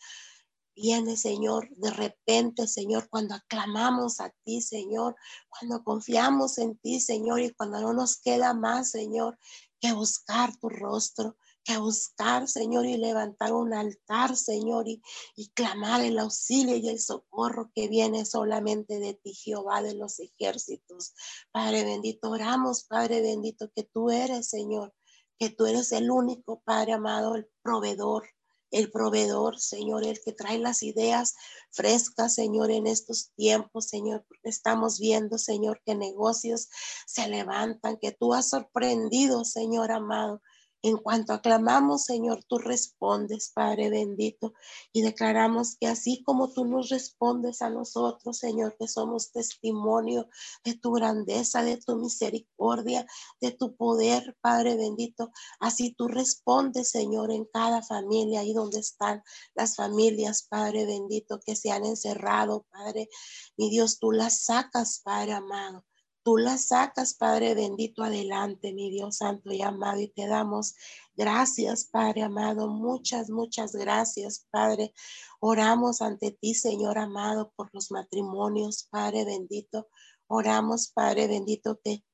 [0.75, 5.17] Viene, Señor, de repente, Señor, cuando aclamamos a ti, Señor,
[5.49, 9.39] cuando confiamos en ti, Señor, y cuando no nos queda más, Señor,
[9.81, 15.03] que buscar tu rostro, que buscar, Señor, y levantar un altar, Señor, y,
[15.37, 20.19] y, clamar el auxilio y el socorro que viene solamente de ti, Jehová de los
[20.21, 21.13] ejércitos.
[21.53, 24.95] Padre bendito, oramos, Padre bendito, que tú eres, Señor,
[25.41, 28.29] que tú eres el único, Padre amado, el proveedor,
[28.71, 31.35] el proveedor, Señor, el que trae las ideas
[31.71, 36.69] frescas, Señor, en estos tiempos, Señor, estamos viendo, Señor, que negocios
[37.07, 40.43] se levantan, que tú has sorprendido, Señor amado,
[40.83, 44.55] en cuanto aclamamos, Señor, tú respondes, Padre bendito,
[44.93, 50.29] y declaramos que así como tú nos respondes a nosotros, Señor, que somos testimonio
[50.65, 53.07] de tu grandeza, de tu misericordia,
[53.41, 59.23] de tu poder, Padre bendito, así tú respondes, Señor, en cada familia, ahí donde están
[59.55, 63.09] las familias, Padre bendito, que se han encerrado, Padre,
[63.57, 65.85] mi Dios, tú las sacas, Padre amado.
[66.23, 70.75] Tú la sacas, Padre bendito, adelante, mi Dios santo y amado, y te damos
[71.17, 74.93] gracias, Padre amado, muchas, muchas gracias, Padre.
[75.41, 79.89] Oramos ante ti, Señor amado, por los matrimonios, Padre bendito.
[80.27, 82.05] Oramos, Padre bendito, que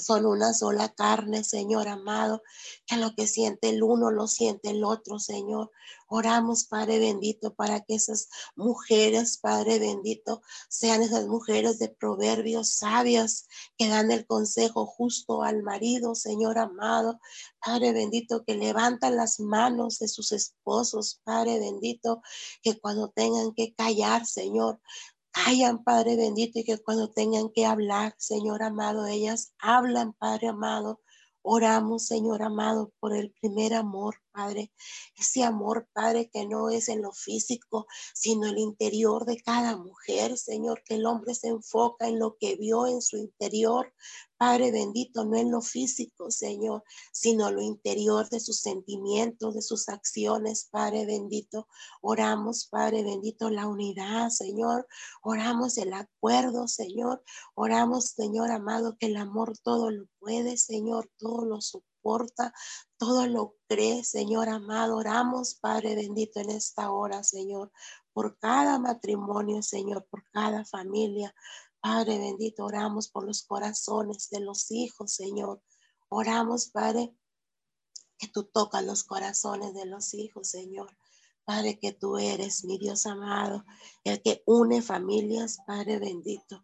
[0.00, 2.42] son una sola carne, Señor amado,
[2.86, 5.70] que lo que siente el uno lo siente el otro, Señor.
[6.08, 13.46] Oramos, Padre bendito, para que esas mujeres, Padre bendito, sean esas mujeres de proverbios sabias
[13.78, 17.20] que dan el consejo justo al marido, Señor amado.
[17.64, 22.22] Padre bendito, que levantan las manos de sus esposos, Padre bendito,
[22.62, 24.80] que cuando tengan que callar, Señor,
[25.32, 31.00] callan, Padre bendito, y que cuando tengan que hablar, Señor amado, ellas hablan, Padre amado.
[31.42, 34.72] Oramos, Señor amado, por el primer amor, Padre.
[35.16, 40.38] Ese amor, Padre, que no es en lo físico, sino el interior de cada mujer,
[40.38, 43.92] Señor, que el hombre se enfoca en lo que vio en su interior,
[44.40, 49.90] Padre bendito, no en lo físico, Señor, sino lo interior de sus sentimientos, de sus
[49.90, 51.68] acciones, Padre bendito.
[52.00, 54.88] Oramos, Padre bendito, la unidad, Señor.
[55.22, 57.22] Oramos el acuerdo, Señor.
[57.54, 61.89] Oramos, Señor amado, que el amor todo lo puede, Señor, todo lo soporta,
[62.96, 64.96] todo lo cree, Señor amado.
[64.96, 67.70] Oramos, Padre bendito, en esta hora, Señor,
[68.12, 71.34] por cada matrimonio, Señor, por cada familia.
[71.80, 75.62] Padre bendito, oramos por los corazones de los hijos, Señor.
[76.08, 77.14] Oramos, Padre,
[78.18, 80.94] que tú tocas los corazones de los hijos, Señor.
[81.44, 83.64] Padre, que tú eres mi Dios amado,
[84.04, 86.62] el que une familias, Padre bendito.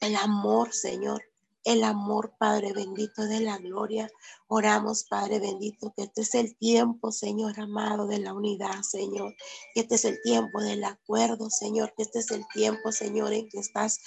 [0.00, 1.22] El amor, Señor,
[1.64, 4.10] el amor, Padre bendito de la gloria.
[4.48, 9.34] Oramos, Padre bendito, que este es el tiempo, Señor amado, de la unidad, Señor.
[9.74, 11.94] Que este es el tiempo del acuerdo, Señor.
[11.96, 14.00] Que este es el tiempo, Señor, en que estás,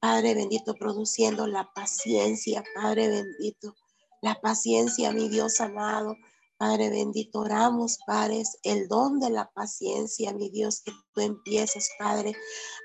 [0.00, 3.74] Padre bendito, produciendo la paciencia, Padre bendito.
[4.22, 6.16] La paciencia, mi Dios amado.
[6.62, 12.36] Padre bendito, oramos, Padre, el don de la paciencia, mi Dios, que tú empieces, Padre,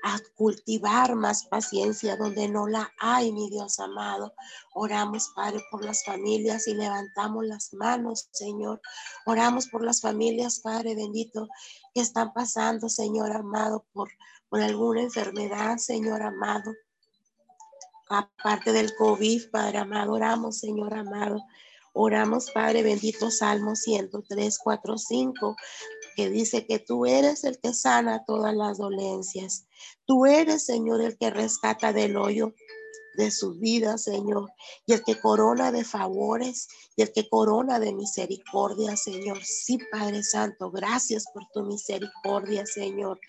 [0.02, 4.34] a cultivar más paciencia donde no la hay, mi Dios amado.
[4.74, 8.80] Oramos, Padre, por las familias y levantamos las manos, Señor.
[9.26, 11.46] Oramos por las familias, Padre bendito,
[11.94, 14.10] que están pasando, Señor amado, por,
[14.48, 16.74] por alguna enfermedad, Señor amado.
[18.08, 21.44] Aparte del COVID, Padre amado, oramos, Señor amado
[21.92, 25.56] Oramos, Padre bendito, Salmo 103, 4, 5,
[26.16, 29.66] que dice que tú eres el que sana todas las dolencias.
[30.04, 32.54] Tú eres, Señor, el que rescata del hoyo
[33.18, 34.52] de su vida, Señor,
[34.86, 39.42] y el que corona de favores y el que corona de misericordia, Señor.
[39.42, 43.20] Sí, Padre Santo, gracias por tu misericordia, Señor.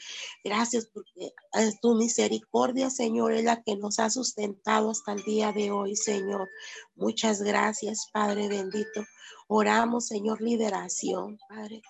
[0.44, 1.34] Gracias porque
[1.82, 6.48] tu misericordia, Señor, es la que nos ha sustentado hasta el día de hoy, Señor.
[6.96, 9.04] Muchas gracias, Padre bendito.
[9.48, 11.82] Oramos, Señor, liberación, Padre.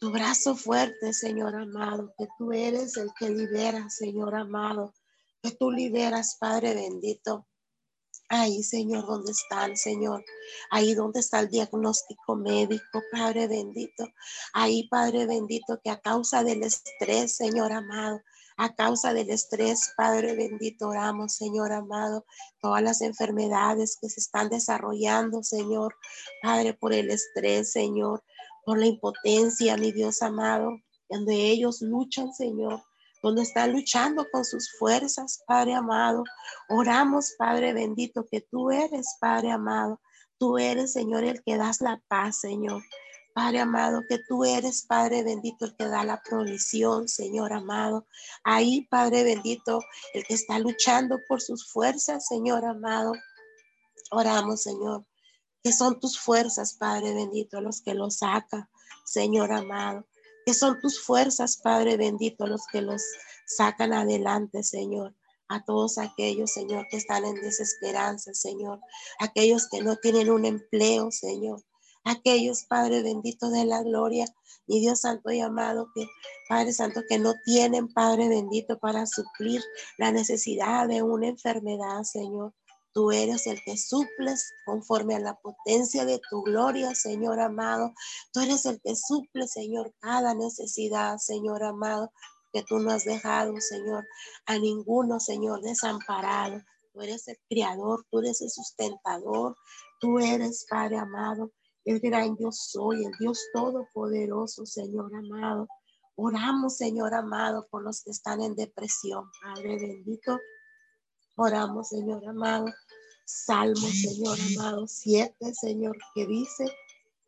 [0.00, 4.94] Tu brazo fuerte, Señor amado, que tú eres el que libera, Señor amado
[5.44, 7.46] que tú liberas, Padre bendito.
[8.30, 10.24] Ahí, Señor, ¿dónde está el Señor?
[10.70, 14.06] Ahí donde está el diagnóstico médico, Padre bendito.
[14.54, 18.22] Ahí, Padre bendito, que a causa del estrés, Señor amado,
[18.56, 22.24] a causa del estrés, Padre bendito, oramos, Señor amado,
[22.62, 25.94] todas las enfermedades que se están desarrollando, Señor,
[26.42, 28.24] Padre, por el estrés, Señor,
[28.64, 30.70] por la impotencia, mi Dios amado,
[31.10, 32.82] donde ellos luchan, Señor
[33.24, 36.24] donde está luchando con sus fuerzas, Padre amado.
[36.68, 39.98] Oramos, Padre bendito, que tú eres, Padre amado.
[40.36, 42.82] Tú eres, Señor, el que das la paz, Señor.
[43.32, 48.06] Padre amado, que tú eres, Padre bendito, el que da la provisión, Señor amado.
[48.44, 49.80] Ahí, Padre bendito,
[50.12, 53.14] el que está luchando por sus fuerzas, Señor amado.
[54.10, 55.06] Oramos, Señor,
[55.62, 58.68] que son tus fuerzas, Padre bendito, los que lo saca,
[59.06, 60.04] Señor amado
[60.44, 63.02] que son tus fuerzas, Padre bendito, los que los
[63.46, 65.14] sacan adelante, Señor.
[65.48, 68.80] A todos aquellos, Señor, que están en desesperanza, Señor.
[69.20, 71.62] Aquellos que no tienen un empleo, Señor.
[72.04, 74.26] Aquellos, Padre bendito de la gloria,
[74.66, 76.06] mi Dios santo y amado, que
[76.48, 79.62] Padre santo, que no tienen, Padre bendito, para suplir
[79.98, 82.54] la necesidad de una enfermedad, Señor.
[82.94, 87.92] Tú eres el que suples conforme a la potencia de tu gloria, Señor amado.
[88.32, 92.12] Tú eres el que suple, Señor, cada necesidad, Señor amado,
[92.52, 94.06] que tú no has dejado, Señor,
[94.46, 96.62] a ninguno, Señor, desamparado.
[96.92, 99.56] Tú eres el criador, tú eres el sustentador,
[99.98, 101.50] tú eres, Padre amado,
[101.84, 105.66] el gran yo soy, el Dios todopoderoso, Señor amado.
[106.14, 110.38] Oramos, Señor amado, por los que están en depresión, Padre bendito.
[111.36, 112.66] Oramos, Señor amado.
[113.26, 116.66] Salmo, Señor amado, siete, Señor, que dice,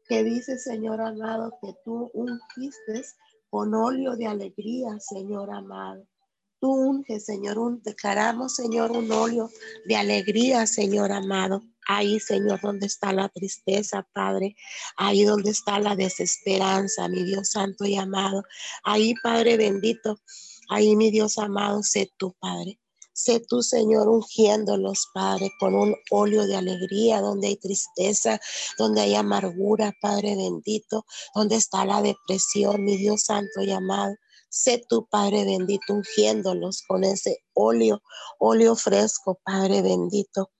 [0.06, 3.02] que dice, Señor amado, que tú ungiste
[3.48, 6.06] con óleo de alegría, Señor amado.
[6.60, 9.50] Tú unges, Señor, un, declaramos, Señor, un óleo
[9.86, 11.62] de alegría, Señor amado.
[11.88, 14.56] Ahí, Señor, donde está la tristeza, Padre.
[14.96, 18.42] Ahí donde está la desesperanza, mi Dios santo y amado.
[18.84, 20.18] Ahí, Padre bendito.
[20.68, 22.80] Ahí, mi Dios amado, sé tú, Padre.
[23.16, 28.38] Sé tú, Señor, ungiéndolos, Padre, con un óleo de alegría, donde hay tristeza,
[28.76, 34.14] donde hay amargura, Padre bendito, donde está la depresión, mi Dios santo y amado.
[34.50, 38.02] Sé tú, Padre bendito, ungiéndolos con ese óleo,
[38.38, 40.50] óleo fresco, Padre bendito.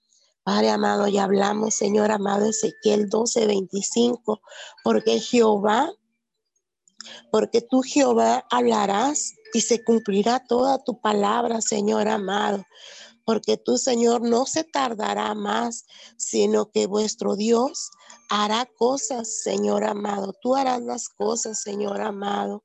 [0.41, 4.41] Padre amado, ya hablamos, Señor amado, Ezequiel 12, 25,
[4.83, 5.93] porque Jehová
[7.31, 12.65] porque tú Jehová hablarás y se cumplirá toda tu palabra, Señor amado.
[13.25, 15.85] Porque tú, Señor, no se tardará más,
[16.17, 17.91] sino que vuestro Dios
[18.29, 20.33] hará cosas, Señor amado.
[20.41, 22.63] Tú harás las cosas, Señor amado.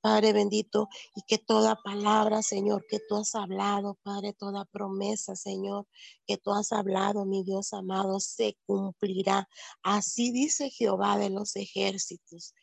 [0.00, 5.88] Padre bendito, y que toda palabra, Señor, que tú has hablado, Padre, toda promesa, Señor,
[6.28, 9.48] que tú has hablado, mi Dios amado, se cumplirá.
[9.82, 12.54] Así dice Jehová de los ejércitos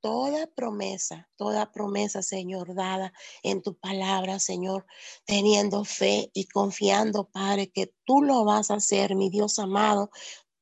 [0.00, 4.86] toda promesa, toda promesa, Señor, dada en tu palabra, Señor,
[5.24, 10.10] teniendo fe y confiando, Padre, que tú lo vas a hacer, mi Dios amado.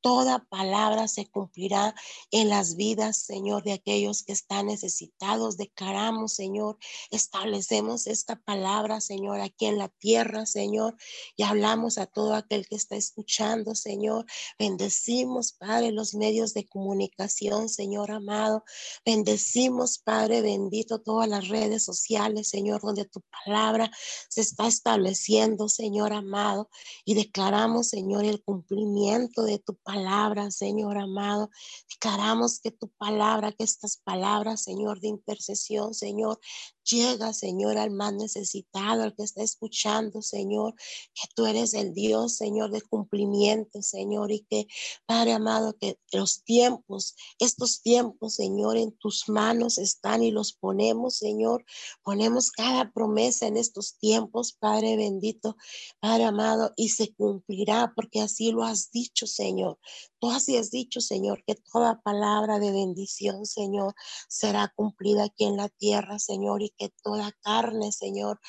[0.05, 1.95] Toda palabra se cumplirá
[2.29, 5.57] en las vidas, Señor, de aquellos que están necesitados.
[5.57, 6.77] Declaramos, Señor,
[7.09, 10.95] establecemos esta palabra, Señor, aquí en la tierra, Señor,
[11.35, 14.27] y hablamos a todo aquel que está escuchando, Señor.
[14.59, 18.63] Bendecimos, Padre, los medios de comunicación, Señor amado.
[19.03, 23.89] Bendecimos, Padre bendito, todas las redes sociales, Señor, donde tu palabra
[24.29, 26.69] se está estableciendo, Señor amado,
[27.05, 31.49] y declaramos, Señor, el cumplimiento de tu palabra palabra, Señor amado.
[31.89, 36.39] Declaramos que tu palabra, que estas palabras, Señor, de intercesión, Señor,
[36.85, 40.75] llega, Señor, al más necesitado, al que está escuchando, Señor,
[41.13, 44.67] que tú eres el Dios, Señor, de cumplimiento, Señor, y que,
[45.05, 51.17] Padre amado, que los tiempos, estos tiempos, Señor, en tus manos están y los ponemos,
[51.17, 51.65] Señor,
[52.03, 55.57] ponemos cada promesa en estos tiempos, Padre bendito,
[55.99, 59.79] Padre amado, y se cumplirá porque así lo has dicho, Señor.
[60.25, 63.93] Tú así has dicho, Señor, que toda palabra de bendición, Señor,
[64.27, 68.39] será cumplida aquí en la tierra, Señor, y que toda carne, Señor,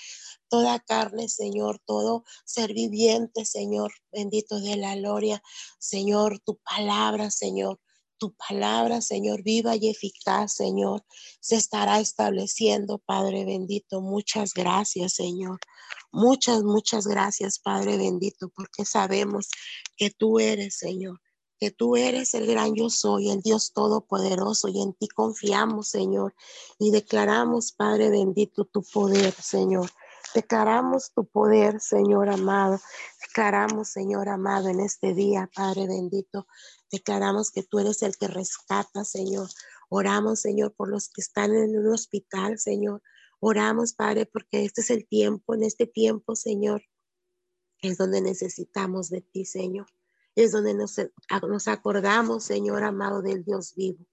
[0.48, 5.42] toda carne, Señor, todo ser viviente, Señor, bendito de la gloria,
[5.78, 7.78] Señor, tu palabra, Señor.
[8.18, 11.04] Tu palabra, Señor, viva y eficaz, Señor,
[11.40, 14.00] se estará estableciendo, Padre bendito.
[14.00, 15.58] Muchas gracias, Señor.
[16.10, 19.50] Muchas, muchas gracias, Padre bendito, porque sabemos
[19.98, 21.20] que tú eres, Señor,
[21.58, 26.34] que tú eres el gran yo soy, el Dios todopoderoso, y en ti confiamos, Señor,
[26.78, 29.90] y declaramos, Padre bendito, tu poder, Señor.
[30.34, 32.78] Declaramos tu poder, Señor amado.
[33.26, 36.46] Declaramos, Señor amado, en este día, Padre bendito.
[36.90, 39.48] Declaramos que tú eres el que rescata, Señor.
[39.88, 43.02] Oramos, Señor, por los que están en un hospital, Señor.
[43.40, 46.82] Oramos, Padre, porque este es el tiempo, en este tiempo, Señor,
[47.80, 49.86] es donde necesitamos de ti, Señor
[50.36, 50.98] es donde nos,
[51.68, 54.04] acordamos, Señor amado, del Dios vivo,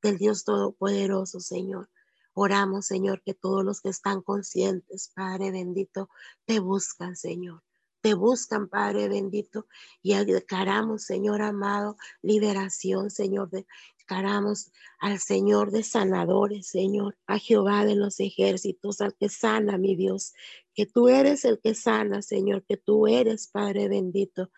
[0.00, 1.90] del Dios todopoderoso, Señor.
[2.32, 6.08] Oramos, Señor, que todos los que están conscientes, Padre bendito,
[6.46, 7.62] te buscan, Señor.
[8.00, 9.66] Te buscan, Padre bendito,
[10.02, 13.50] y declaramos, Señor amado, liberación, Señor.
[13.50, 14.70] Declaramos
[15.00, 20.34] al Señor de sanadores, Señor, a Jehová de los ejércitos, al que sana, mi Dios,
[20.74, 24.50] que tú eres el que sana, Señor, que tú eres, Padre bendito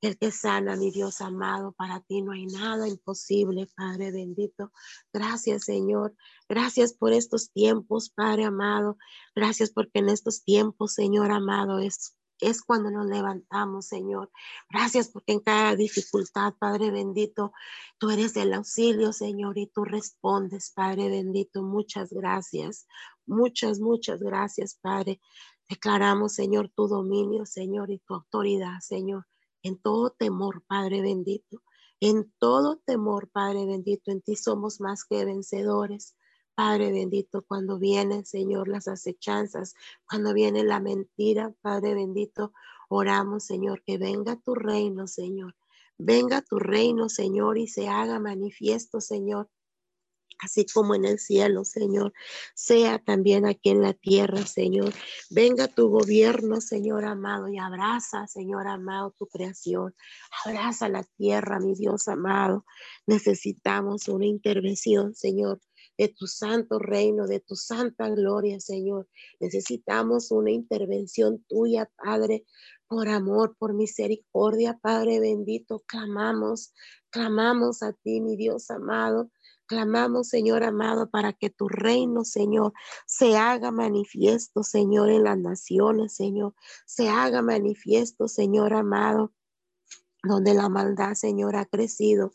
[0.00, 4.72] el que sana, mi Dios amado, para ti no hay nada imposible, Padre bendito.
[5.12, 6.14] Gracias, Señor.
[6.48, 8.96] Gracias por estos tiempos, Padre amado.
[9.34, 14.30] Gracias porque en estos tiempos, Señor amado, es es cuando nos levantamos, Señor.
[14.70, 17.52] Gracias porque en cada dificultad, Padre bendito,
[17.98, 21.62] tú eres el auxilio, Señor, y tú respondes, Padre bendito.
[21.62, 22.86] Muchas gracias,
[23.26, 25.20] muchas, muchas gracias, Padre.
[25.68, 29.26] Declaramos, Señor, tu dominio, Señor, y tu autoridad, Señor
[29.68, 31.62] en todo temor, Padre bendito.
[32.00, 36.16] En todo temor, Padre bendito, en ti somos más que vencedores.
[36.54, 39.74] Padre bendito, cuando vienen, Señor, las acechanzas,
[40.08, 42.52] cuando viene la mentira, Padre bendito,
[42.88, 45.54] oramos, Señor, que venga tu reino, Señor.
[45.98, 49.48] Venga tu reino, Señor, y se haga manifiesto, Señor,
[50.38, 52.12] así como en el cielo, Señor,
[52.54, 54.92] sea también aquí en la tierra, Señor.
[55.30, 59.94] Venga tu gobierno, Señor amado, y abraza, Señor amado, tu creación.
[60.44, 62.64] Abraza la tierra, mi Dios amado.
[63.06, 65.60] Necesitamos una intervención, Señor,
[65.96, 69.08] de tu santo reino, de tu santa gloria, Señor.
[69.40, 72.44] Necesitamos una intervención tuya, Padre,
[72.86, 75.80] por amor, por misericordia, Padre bendito.
[75.86, 76.72] Clamamos,
[77.10, 79.30] clamamos a ti, mi Dios amado.
[79.68, 82.72] Clamamos, Señor amado, para que tu reino, Señor,
[83.06, 86.54] se haga manifiesto, Señor, en las naciones, Señor.
[86.86, 89.34] Se haga manifiesto, Señor amado,
[90.22, 92.32] donde la maldad, Señor, ha crecido.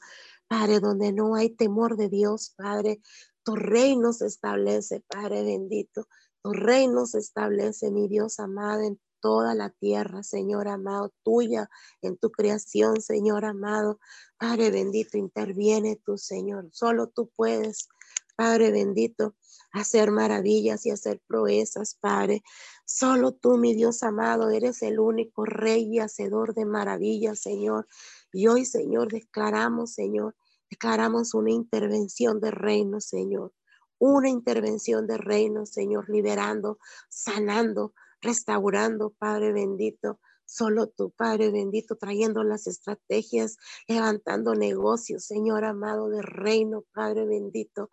[0.48, 3.02] Padre, donde no hay temor de Dios, Padre,
[3.44, 6.08] tu reino se establece, Padre bendito.
[6.44, 11.70] Tu reino se establece, mi Dios amado, toda la tierra, Señor amado, tuya
[12.02, 14.02] en tu creación, Señor amado.
[14.38, 16.68] Padre bendito, interviene tú, Señor.
[16.74, 17.88] Solo tú puedes,
[18.36, 19.34] Padre bendito,
[19.72, 22.44] hacer maravillas y hacer proezas, Padre.
[22.86, 27.88] Solo tú, mi Dios amado, eres el único Rey y Hacedor de maravillas, Señor.
[28.34, 30.36] Y hoy, Señor, declaramos, Señor,
[30.70, 33.54] declaramos una intervención de reino, Señor.
[34.00, 37.94] Una intervención de reino, Señor, liberando, sanando,
[38.24, 40.20] restaurando, Padre bendito.
[40.46, 43.58] Solo tu Padre bendito, trayendo las estrategias,
[43.88, 47.90] levantando negocios, Señor amado de reino, Padre bendito.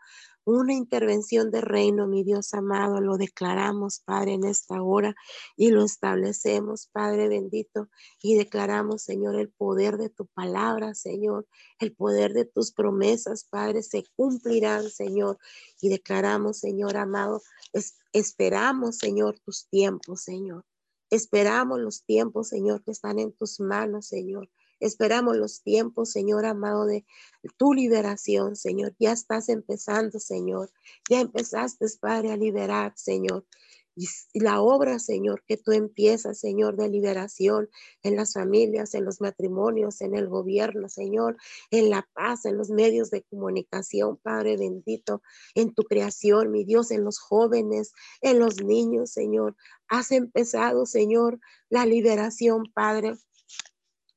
[0.51, 3.01] Una intervención de reino, mi Dios amado.
[3.01, 5.15] Lo declaramos, Padre, en esta hora
[5.57, 7.89] y lo establecemos, Padre bendito,
[8.21, 11.47] y declaramos, Señor, el poder de tu palabra, Señor,
[11.79, 15.39] el poder de tus promesas, Padre, se cumplirán, Señor,
[15.81, 17.43] y declaramos, Señor amado,
[18.13, 20.65] esperamos, Señor, tus tiempos, Señor.
[21.11, 24.49] Esperamos los tiempos, Señor, que están en tus manos, Señor.
[24.81, 27.05] Esperamos los tiempos, Señor amado, de
[27.57, 28.95] tu liberación, Señor.
[28.99, 30.71] Ya estás empezando, Señor.
[31.09, 33.45] Ya empezaste, Padre, a liberar, Señor.
[33.97, 34.09] Y
[34.41, 37.69] la obra, Señor, que tú empiezas, Señor, de liberación
[38.03, 41.37] en las familias, en los matrimonios, en el gobierno, Señor,
[41.71, 45.23] en la paz, en los medios de comunicación, Padre bendito,
[45.55, 49.57] en tu creación, mi Dios, en los jóvenes, en los niños, Señor.
[49.89, 53.19] Has empezado, Señor, la liberación, Padre.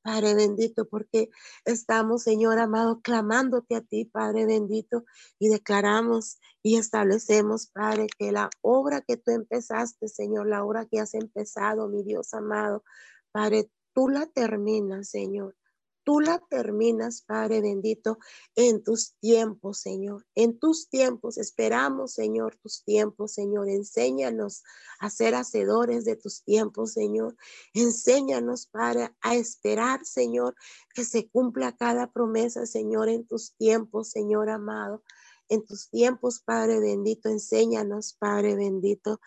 [0.03, 1.29] Padre bendito, porque
[1.65, 5.05] estamos, Señor amado, clamándote a ti, Padre bendito,
[5.39, 10.99] y declaramos y establecemos, Padre, que la obra que tú empezaste, Señor, la obra que
[10.99, 12.83] has empezado, mi Dios amado,
[13.31, 15.55] Padre, tú la terminas, Señor
[16.03, 18.17] tú la terminas, Padre bendito,
[18.55, 20.25] en tus tiempos, Señor.
[20.35, 23.69] En tus tiempos, esperamos, Señor, tus tiempos, Señor.
[23.69, 24.63] Enséñanos
[24.99, 27.35] a ser hacedores de tus tiempos, Señor.
[27.73, 30.55] Enséñanos, Padre, a esperar, Señor,
[30.93, 35.03] que se cumpla cada promesa, Señor, en tus tiempos, Señor amado.
[35.49, 39.19] En tus tiempos, Padre bendito, enséñanos, Padre bendito.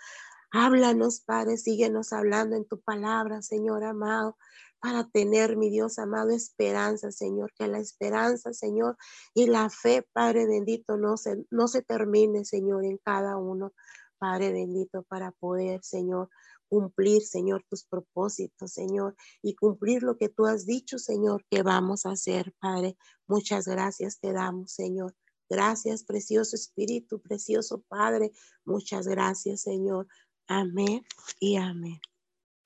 [0.51, 4.37] Háblanos, Padre, síguenos hablando en tu palabra, Señor amado
[4.81, 8.97] para tener, mi Dios amado, esperanza, Señor, que la esperanza, Señor,
[9.35, 13.72] y la fe, Padre bendito, no se, no se termine, Señor, en cada uno,
[14.18, 16.29] Padre bendito, para poder, Señor,
[16.68, 22.07] cumplir, Señor, tus propósitos, Señor, y cumplir lo que tú has dicho, Señor, que vamos
[22.07, 22.97] a hacer, Padre.
[23.27, 25.14] Muchas gracias te damos, Señor.
[25.49, 28.33] Gracias, precioso Espíritu, precioso Padre.
[28.64, 30.09] Muchas gracias, Señor.
[30.49, 31.05] Amén
[31.41, 32.01] y amén.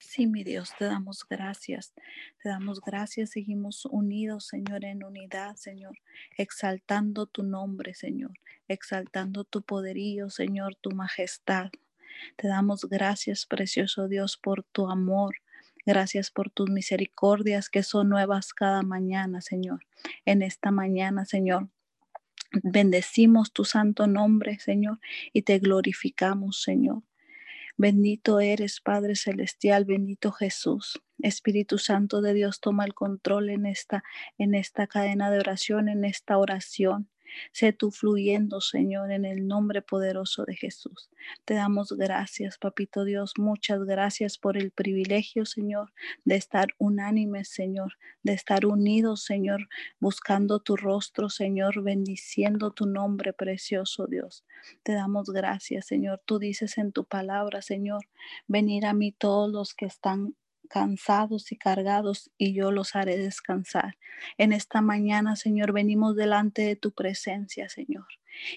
[0.03, 1.93] Sí, mi Dios, te damos gracias.
[2.43, 3.31] Te damos gracias.
[3.31, 5.99] Seguimos unidos, Señor, en unidad, Señor,
[6.39, 8.33] exaltando tu nombre, Señor,
[8.67, 11.71] exaltando tu poderío, Señor, tu majestad.
[12.37, 15.37] Te damos gracias, precioso Dios, por tu amor.
[15.85, 19.81] Gracias por tus misericordias que son nuevas cada mañana, Señor.
[20.25, 21.69] En esta mañana, Señor,
[22.63, 24.99] bendecimos tu santo nombre, Señor,
[25.35, 27.03] y te glorificamos, Señor.
[27.83, 31.01] Bendito eres, Padre Celestial, bendito Jesús.
[31.19, 34.05] Espíritu Santo de Dios, toma el control en esta,
[34.37, 37.09] en esta cadena de oración, en esta oración.
[37.53, 41.11] Sé tú fluyendo, Señor, en el nombre poderoso de Jesús.
[41.45, 43.35] Te damos gracias, Papito Dios.
[43.39, 45.93] Muchas gracias por el privilegio, Señor,
[46.25, 49.69] de estar unánimes, Señor, de estar unidos, Señor,
[49.99, 54.45] buscando tu rostro, Señor, bendiciendo tu nombre precioso, Dios.
[54.83, 56.23] Te damos gracias, Señor.
[56.25, 58.07] Tú dices en tu palabra, Señor,
[58.47, 60.35] venir a mí todos los que están
[60.71, 63.99] cansados y cargados, y yo los haré descansar.
[64.39, 68.07] En esta mañana, Señor, venimos delante de tu presencia, Señor.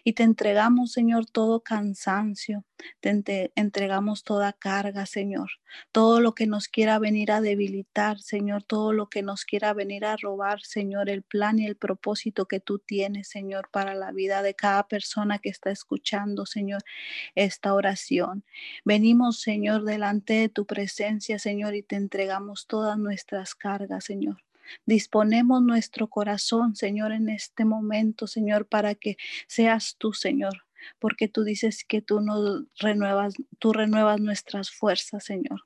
[0.03, 2.63] Y te entregamos, Señor, todo cansancio,
[3.01, 5.51] te entregamos toda carga, Señor,
[5.91, 10.05] todo lo que nos quiera venir a debilitar, Señor, todo lo que nos quiera venir
[10.05, 14.41] a robar, Señor, el plan y el propósito que tú tienes, Señor, para la vida
[14.41, 16.83] de cada persona que está escuchando, Señor,
[17.35, 18.43] esta oración.
[18.85, 24.37] Venimos, Señor, delante de tu presencia, Señor, y te entregamos todas nuestras cargas, Señor.
[24.85, 30.65] Disponemos nuestro corazón, Señor, en este momento, Señor, para que seas tú, Señor,
[30.99, 35.61] porque tú dices que tú nos renuevas, tú renuevas nuestras fuerzas, Señor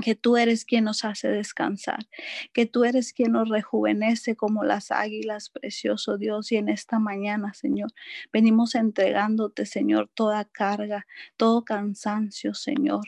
[0.00, 2.08] que tú eres quien nos hace descansar,
[2.52, 6.50] que tú eres quien nos rejuvenece como las águilas, precioso Dios.
[6.52, 7.92] Y en esta mañana, Señor,
[8.32, 11.06] venimos entregándote, Señor, toda carga,
[11.36, 13.04] todo cansancio, Señor,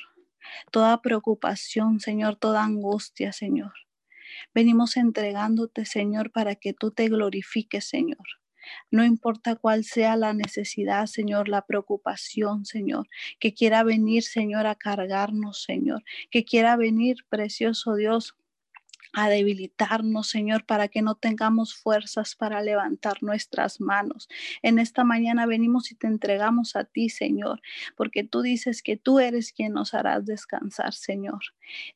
[0.70, 3.72] toda preocupación, Señor, toda angustia, Señor.
[4.52, 8.26] Venimos entregándote, Señor, para que tú te glorifiques, Señor.
[8.90, 14.74] No importa cuál sea la necesidad, Señor, la preocupación, Señor, que quiera venir, Señor, a
[14.74, 18.36] cargarnos, Señor, que quiera venir, precioso Dios,
[19.14, 24.28] a debilitarnos, Señor, para que no tengamos fuerzas para levantar nuestras manos.
[24.62, 27.60] En esta mañana venimos y te entregamos a ti, Señor,
[27.96, 31.40] porque tú dices que tú eres quien nos harás descansar, Señor.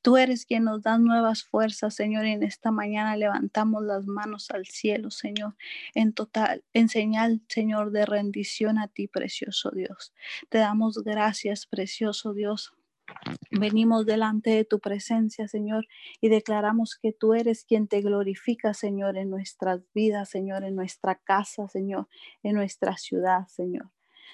[0.02, 4.50] Tú eres quien nos da nuevas fuerzas, Señor, y en esta mañana levantamos las manos
[4.50, 5.56] al cielo, Señor,
[5.94, 10.12] en total, en señal, Señor, de rendición a ti, precioso Dios.
[10.48, 12.72] Te damos gracias, precioso Dios
[13.50, 15.86] Venimos delante de tu presencia, Señor,
[16.20, 21.16] y declaramos que tú eres quien te glorifica, Señor, en nuestras vidas, Señor, en nuestra
[21.16, 22.08] casa, Señor,
[22.42, 23.90] en nuestra ciudad, Señor.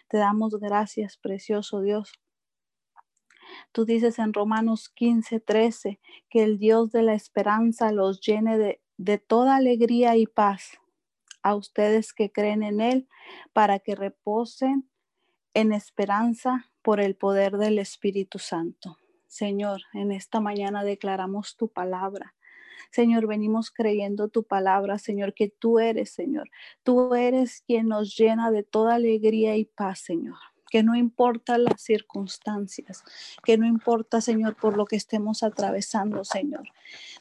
[0.08, 2.12] Te damos gracias, precioso Dios.
[3.72, 8.80] Tú dices en Romanos 15, 13, que el Dios de la esperanza los llene de,
[8.96, 10.78] de toda alegría y paz
[11.42, 13.08] a ustedes que creen en Él,
[13.52, 14.88] para que reposen
[15.52, 18.98] en esperanza por el poder del Espíritu Santo.
[19.26, 22.34] Señor, en esta mañana declaramos tu palabra.
[22.92, 26.50] Señor, venimos creyendo tu palabra, Señor, que tú eres, Señor.
[26.82, 30.36] Tú eres quien nos llena de toda alegría y paz, Señor
[30.70, 33.04] que no importa las circunstancias,
[33.44, 36.66] que no importa, Señor, por lo que estemos atravesando, Señor.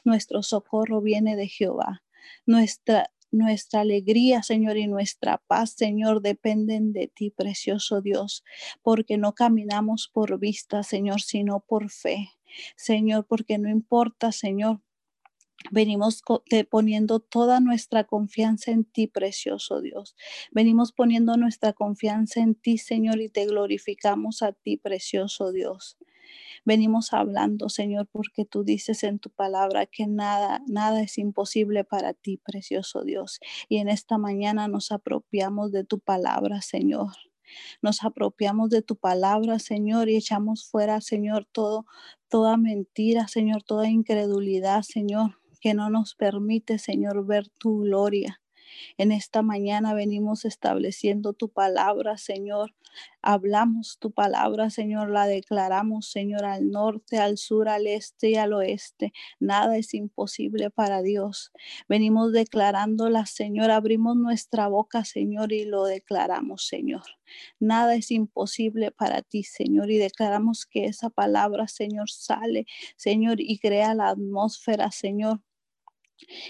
[0.02, 2.02] Nuestro socorro viene de Jehová.
[2.46, 8.44] Nuestra, nuestra alegría, Señor, y nuestra paz, Señor, dependen de ti, precioso Dios,
[8.82, 12.30] porque no caminamos por vista, Señor, sino por fe.
[12.76, 14.80] Señor, porque no importa, Señor,
[15.70, 16.22] Venimos
[16.68, 20.14] poniendo toda nuestra confianza en ti, precioso Dios.
[20.50, 25.96] Venimos poniendo nuestra confianza en ti, Señor, y te glorificamos a ti, precioso Dios.
[26.64, 32.14] Venimos hablando, Señor, porque tú dices en tu palabra que nada, nada es imposible para
[32.14, 33.40] ti, precioso Dios.
[33.68, 37.12] Y en esta mañana nos apropiamos de tu palabra, Señor.
[37.82, 41.84] Nos apropiamos de tu palabra, Señor, y echamos fuera, Señor, todo,
[42.28, 48.43] toda mentira, Señor, toda incredulidad, Señor que no nos permite, Señor, ver tu gloria.
[48.98, 52.74] En esta mañana venimos estableciendo tu palabra, Señor.
[53.22, 58.52] Hablamos tu palabra, Señor, la declaramos, Señor, al norte, al sur, al este y al
[58.52, 59.12] oeste.
[59.40, 61.50] Nada es imposible para Dios.
[61.88, 63.70] Venimos declarándola, Señor.
[63.70, 67.02] Abrimos nuestra boca, Señor, y lo declaramos, Señor.
[67.58, 72.66] Nada es imposible para ti, Señor, y declaramos que esa palabra, Señor, sale,
[72.96, 75.40] Señor, y crea la atmósfera, Señor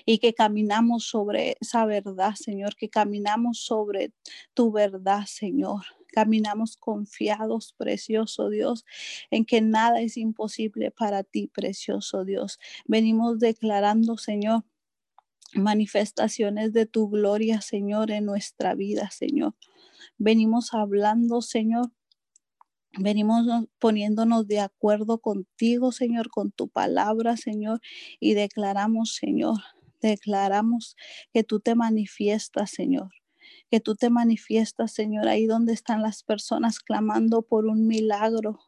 [0.05, 4.13] y que caminamos sobre esa verdad, Señor, que caminamos sobre
[4.55, 5.85] tu verdad, Señor.
[6.13, 8.85] Caminamos confiados, precioso Dios,
[9.31, 12.61] en que nada es imposible para ti, precioso Dios.
[12.87, 14.65] Venimos declarando, Señor,
[15.55, 19.55] manifestaciones de tu gloria, Señor, en nuestra vida, Señor.
[20.19, 21.91] Venimos hablando, Señor,
[22.99, 23.47] Venimos
[23.79, 27.81] poniéndonos de acuerdo contigo, Señor, con tu palabra, Señor,
[28.21, 29.59] y declaramos, Señor,
[30.01, 30.97] declaramos
[31.33, 33.11] que tú te manifiestas, Señor,
[33.71, 38.61] que tú te manifiestas, Señor, ahí donde están las personas clamando por un milagro,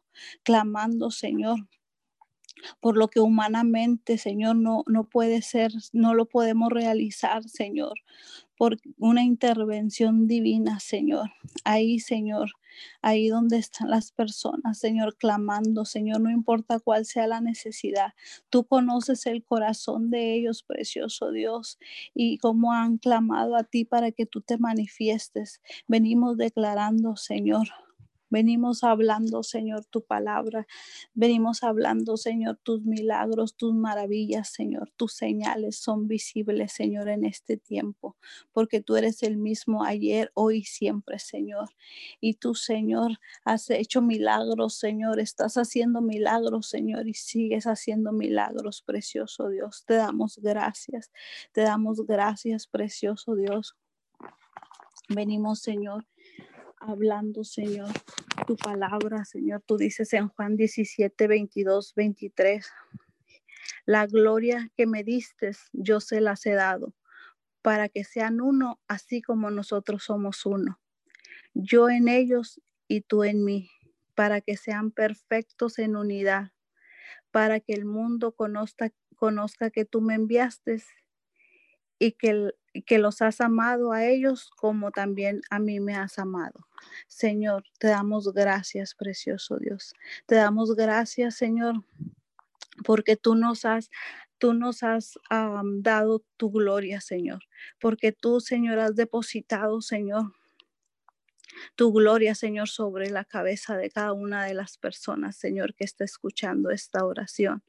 [0.43, 1.59] clamando, Señor,
[2.81, 7.93] por lo que humanamente, Señor, no, no puede ser, no lo podemos realizar, Señor,
[8.57, 11.31] por una intervención divina, Señor.
[11.63, 12.51] Ahí, Señor,
[13.01, 18.13] ahí donde están las personas, Señor, clamando, Señor, no importa cuál sea la necesidad.
[18.49, 21.77] Tú conoces el corazón de ellos, precioso Dios,
[22.13, 25.61] y cómo han clamado a ti para que tú te manifiestes.
[25.87, 27.67] Venimos declarando, Señor,
[28.29, 30.67] Venimos hablando, Señor, tu palabra.
[31.13, 34.91] Venimos hablando, Señor, tus milagros, tus maravillas, Señor.
[34.97, 38.17] Tus señales son visibles, Señor, en este tiempo,
[38.51, 41.69] porque tú eres el mismo ayer, hoy y siempre, Señor.
[42.19, 45.19] Y tú, Señor, has hecho milagros, Señor.
[45.19, 49.85] Estás haciendo milagros, Señor, y sigues haciendo milagros, precioso Dios.
[49.85, 51.11] Te damos gracias.
[51.53, 53.77] Te damos gracias, precioso Dios.
[55.09, 56.05] Venimos, Señor
[56.79, 57.89] hablando, Señor,
[58.45, 59.61] tu palabra, Señor.
[59.65, 62.65] Tú dices en Juan 17, 22, 23,
[63.85, 66.93] la gloria que me diste, yo se las he dado,
[67.61, 70.79] para que sean uno, así como nosotros somos uno.
[71.53, 73.69] Yo en ellos y tú en mí,
[74.15, 76.51] para que sean perfectos en unidad,
[77.31, 80.83] para que el mundo conozca, conozca que tú me enviaste
[81.99, 82.53] y que,
[82.85, 86.67] que los has amado a ellos como también a mí me has amado.
[87.07, 89.93] Señor, te damos gracias, precioso Dios.
[90.25, 91.83] Te damos gracias, Señor,
[92.83, 93.89] porque tú nos has
[94.39, 97.43] tú nos has dado tu gloria, Señor,
[97.79, 100.31] porque tú, Señor, has depositado, Señor,
[101.75, 106.03] tu gloria, Señor, sobre la cabeza de cada una de las personas, Señor, que está
[106.03, 107.63] escuchando esta oración,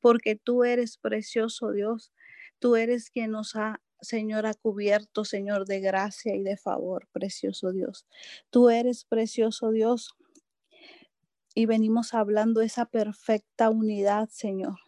[0.00, 2.12] porque tú eres precioso, Dios.
[2.58, 7.72] Tú eres quien nos ha Señor, ha cubierto, Señor, de gracia y de favor, precioso
[7.72, 8.06] Dios.
[8.50, 10.14] Tú eres precioso Dios.
[11.54, 14.78] Y venimos hablando esa perfecta unidad, Señor.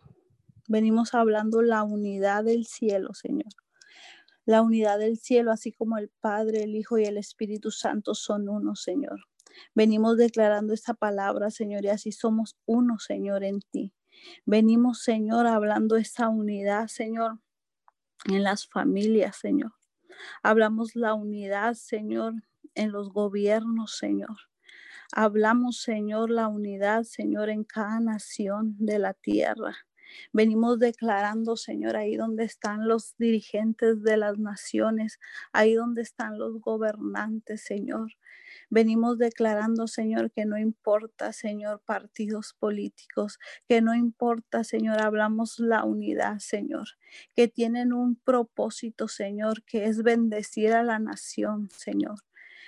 [0.68, 3.52] Venimos hablando la unidad del cielo, Señor.
[4.44, 8.48] La unidad del cielo, así como el Padre, el Hijo y el Espíritu Santo son
[8.48, 9.20] uno, Señor.
[9.74, 13.94] Venimos declarando esa palabra, Señor, y así somos uno, Señor, en ti.
[14.44, 17.40] Venimos, Señor, hablando esa unidad, Señor
[18.28, 19.72] en las familias, Señor.
[20.42, 22.34] Hablamos la unidad, Señor,
[22.74, 24.36] en los gobiernos, Señor.
[25.12, 29.76] Hablamos, Señor, la unidad, Señor, en cada nación de la tierra.
[30.32, 35.18] Venimos declarando, Señor, ahí donde están los dirigentes de las naciones,
[35.52, 38.12] ahí donde están los gobernantes, Señor.
[38.70, 45.84] Venimos declarando, Señor, que no importa, Señor, partidos políticos, que no importa, Señor, hablamos la
[45.84, 46.88] unidad, Señor,
[47.34, 52.16] que tienen un propósito, Señor, que es bendecir a la nación, Señor.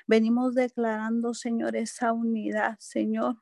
[0.07, 3.37] Venimos declarando, Señor, esa unidad, Señor.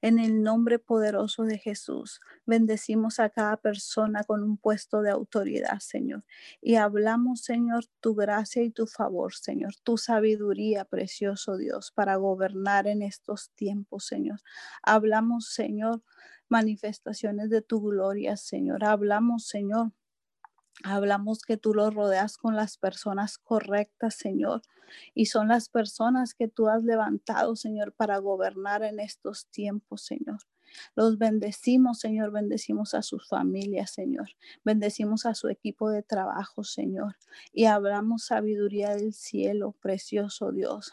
[0.00, 5.78] En el nombre poderoso de Jesús, bendecimos a cada persona con un puesto de autoridad,
[5.80, 6.24] Señor.
[6.60, 12.86] Y hablamos, Señor, tu gracia y tu favor, Señor, tu sabiduría, precioso Dios, para gobernar
[12.86, 14.40] en estos tiempos, Señor.
[14.82, 16.02] Hablamos, Señor,
[16.48, 18.84] manifestaciones de tu gloria, Señor.
[18.84, 19.92] Hablamos, Señor,
[20.84, 24.62] Hablamos que tú los rodeas con las personas correctas, Señor.
[25.14, 30.38] Y son las personas que tú has levantado, Señor, para gobernar en estos tiempos, Señor.
[30.94, 34.30] Los bendecimos, Señor, bendecimos a sus familias, Señor.
[34.64, 37.16] Bendecimos a su equipo de trabajo, Señor.
[37.52, 40.92] Y hablamos sabiduría del cielo, precioso Dios.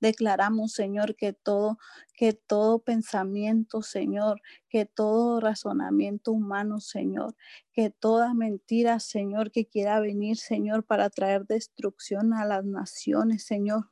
[0.00, 1.78] Declaramos, Señor, que todo,
[2.14, 7.34] que todo pensamiento, Señor, que todo razonamiento humano, Señor,
[7.72, 13.90] que toda mentira, Señor, que quiera venir, Señor, para traer destrucción a las naciones, Señor,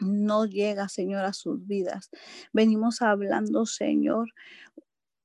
[0.00, 2.10] no llega, Señor, a sus vidas.
[2.52, 4.28] Venimos hablando, Señor,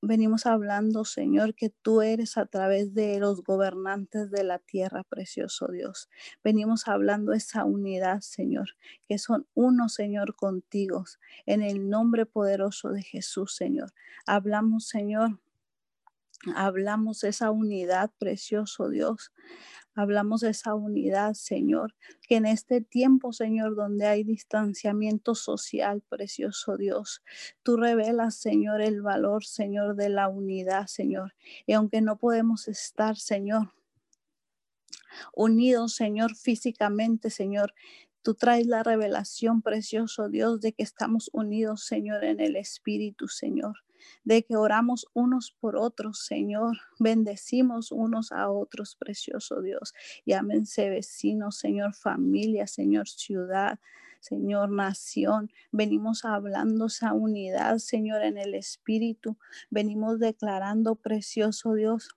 [0.06, 5.68] Venimos hablando, Señor, que tú eres a través de los gobernantes de la tierra, precioso
[5.68, 6.10] Dios.
[6.42, 8.76] Venimos hablando esa unidad, Señor,
[9.08, 11.06] que son uno, Señor, contigo.
[11.46, 13.94] En el nombre poderoso de Jesús, Señor.
[14.26, 15.40] Hablamos, Señor,
[16.54, 19.32] hablamos esa unidad, precioso Dios.
[19.94, 27.22] Hablamos esa unidad, Señor, que en este tiempo, Señor, donde hay distanciamiento social, precioso Dios,
[27.62, 31.34] tú revelas, Señor, el valor, Señor, de la unidad, Señor.
[31.64, 33.72] Y aunque no podemos estar, Señor,
[35.32, 37.74] unidos, Señor, físicamente, Señor,
[38.22, 43.83] Tú traes la revelación, precioso Dios, de que estamos unidos, Señor, en el Espíritu, Señor
[44.24, 46.78] de que oramos unos por otros, Señor.
[46.98, 49.94] Bendecimos unos a otros, precioso Dios.
[50.26, 53.78] Llámense vecinos, Señor, familia, Señor, ciudad.
[54.20, 55.50] Señor, nación.
[55.70, 59.36] Venimos hablando esa unidad, Señor, en el Espíritu.
[59.68, 62.08] Venimos declarando, precioso Dios,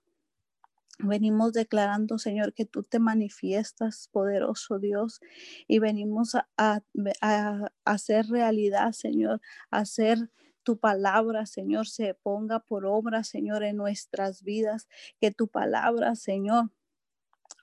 [1.00, 5.20] Venimos declarando, Señor, que tú te manifiestas, poderoso Dios,
[5.68, 10.28] y venimos a, a, hacer realidad, Señor, a hacer
[10.62, 14.88] tu palabra, Señor, se ponga por obra, Señor, en nuestras vidas.
[15.20, 16.70] Que tu palabra, Señor,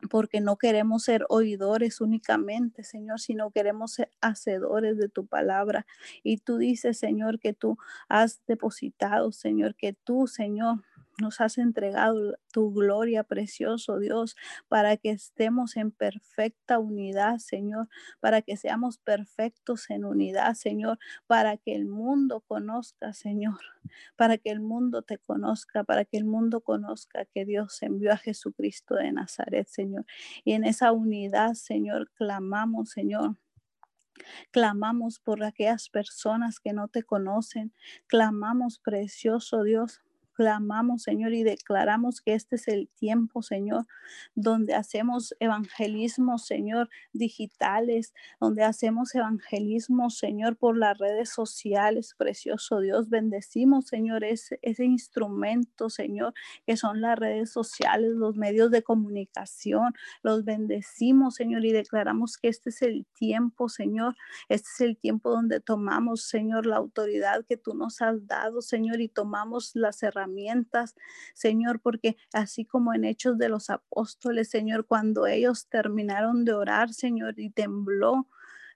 [0.09, 5.85] porque no queremos ser oidores únicamente, Señor, sino queremos ser hacedores de tu palabra.
[6.23, 7.77] Y tú dices, Señor, que tú
[8.09, 10.83] has depositado, Señor, que tú, Señor,
[11.21, 14.35] nos has entregado tu gloria, precioso Dios,
[14.67, 17.87] para que estemos en perfecta unidad, Señor,
[18.19, 23.59] para que seamos perfectos en unidad, Señor, para que el mundo conozca, Señor,
[24.15, 28.17] para que el mundo te conozca, para que el mundo conozca que Dios envió a
[28.17, 30.05] Jesucristo de Nazaret, Señor.
[30.43, 33.37] Y en esa unidad, Señor, clamamos, Señor.
[34.51, 37.73] Clamamos por aquellas personas que no te conocen.
[38.07, 40.01] Clamamos, precioso Dios,
[40.35, 43.87] clamamos, Señor, y declaramos que este es el tiempo, Señor,
[44.35, 53.09] donde hacemos evangelismo, Señor, digitales, donde hacemos evangelismo, Señor, por las redes sociales, precioso Dios.
[53.09, 56.33] Bendecimos, Señor, ese, ese instrumento, Señor,
[56.67, 59.93] que son las redes sociales, los medios de comunicación.
[60.21, 64.15] Los bendecimos, Señor, y declaramos que este es el tiempo, Señor.
[64.49, 68.99] Este es el tiempo donde tomamos, Señor, la autoridad que tú nos has dado, Señor,
[68.99, 70.24] y tomamos las herramientas
[71.33, 76.93] Señor, porque así como en Hechos de los Apóstoles, Señor, cuando ellos terminaron de orar,
[76.93, 78.27] Señor, y tembló,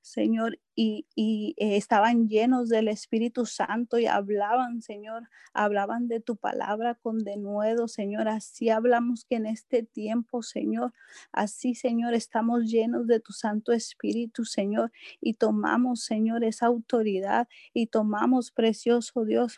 [0.02, 6.38] Señor, y, y, eh, estaban llenos del Espíritu Santo y hablaban, Señor, hablaban de tu
[6.38, 8.30] palabra con denuedo, Señor.
[8.30, 10.94] Así hablamos que en este tiempo, Señor,
[11.34, 17.88] así, Señor, estamos llenos de tu Santo Espíritu, Señor, y tomamos, Señor, esa autoridad y
[17.88, 19.58] tomamos, precioso Dios,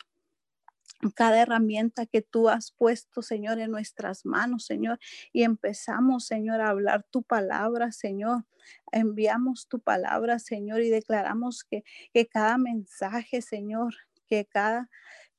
[1.15, 4.99] cada herramienta que tú has puesto, Señor, en nuestras manos, Señor,
[5.33, 8.45] y empezamos, Señor, a hablar tu palabra, Señor.
[8.91, 11.83] Enviamos tu palabra, Señor, y declaramos que,
[12.13, 13.95] que cada mensaje, Señor,
[14.27, 14.89] que cada,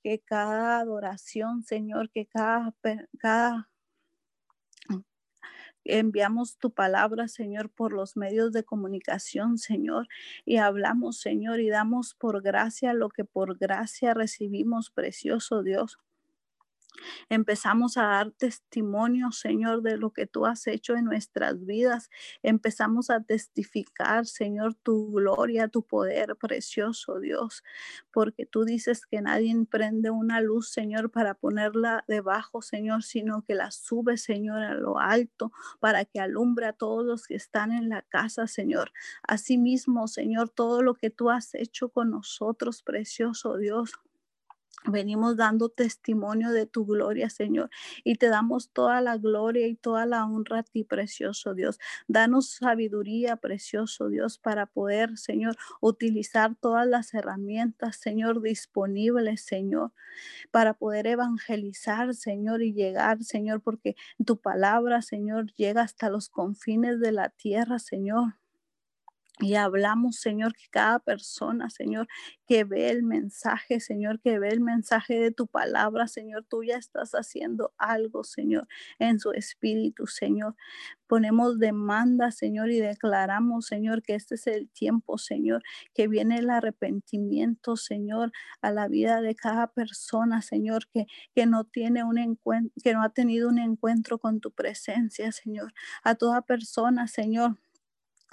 [0.02, 2.74] que cada adoración, Señor, que cada,
[3.18, 3.71] cada
[5.84, 10.08] enviamos tu palabra, Señor, por los medios de comunicación, Señor,
[10.44, 15.98] y hablamos, Señor, y damos por gracia lo que por gracia recibimos, precioso Dios.
[17.28, 22.10] Empezamos a dar testimonio, Señor, de lo que tú has hecho en nuestras vidas.
[22.42, 27.62] Empezamos a testificar, Señor, tu gloria, tu poder, precioso Dios,
[28.12, 33.54] porque tú dices que nadie prende una luz, Señor, para ponerla debajo, Señor, sino que
[33.54, 37.88] la sube, Señor, a lo alto, para que alumbre a todos los que están en
[37.88, 38.92] la casa, Señor.
[39.22, 43.92] Asimismo, Señor, todo lo que tú has hecho con nosotros, precioso Dios.
[44.90, 47.70] Venimos dando testimonio de tu gloria, Señor,
[48.02, 51.78] y te damos toda la gloria y toda la honra a ti, precioso Dios.
[52.08, 59.92] Danos sabiduría, precioso Dios, para poder, Señor, utilizar todas las herramientas, Señor, disponibles, Señor,
[60.50, 67.00] para poder evangelizar, Señor, y llegar, Señor, porque tu palabra, Señor, llega hasta los confines
[67.00, 68.34] de la tierra, Señor.
[69.42, 72.06] Y hablamos, Señor, que cada persona, Señor,
[72.46, 76.76] que ve el mensaje, Señor, que ve el mensaje de tu palabra, Señor, tú ya
[76.76, 78.68] estás haciendo algo, Señor,
[79.00, 80.54] en su espíritu, Señor.
[81.08, 86.48] Ponemos demanda, Señor, y declaramos, Señor, que este es el tiempo, Señor, que viene el
[86.48, 88.30] arrepentimiento, Señor,
[88.60, 93.02] a la vida de cada persona, Señor, que, que no tiene un encuentro, que no
[93.02, 95.74] ha tenido un encuentro con tu presencia, Señor.
[96.04, 97.56] A toda persona, Señor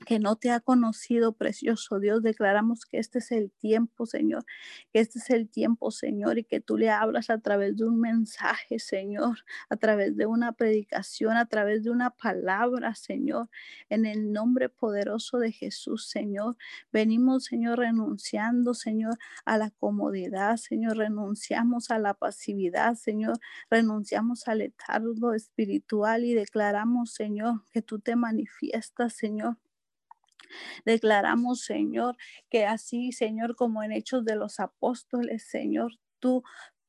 [0.06, 2.24] que no te ha conocido, precioso Dios.
[2.24, 4.46] Declaramos que este es el tiempo, Señor,
[4.92, 8.00] que este es el tiempo, Señor, y que tú le hablas a través de un
[8.00, 9.40] mensaje, Señor,
[9.70, 13.50] a través de una predicación, a través de una palabra, Señor,
[13.90, 16.58] en el nombre poderoso de Jesús, Señor.
[16.92, 23.40] Venimos, Señor, renunciando, Señor, a la comodidad, Señor, renunciamos a la pasividad, Señor,
[23.70, 29.58] renunciamos al letargo espiritual y declaramos, Señor, que tú te manifiestas, Señor
[30.86, 32.18] Declaramos, Señor,
[32.50, 36.44] que así, Señor, como en Hechos de los Apóstoles, Señor, tú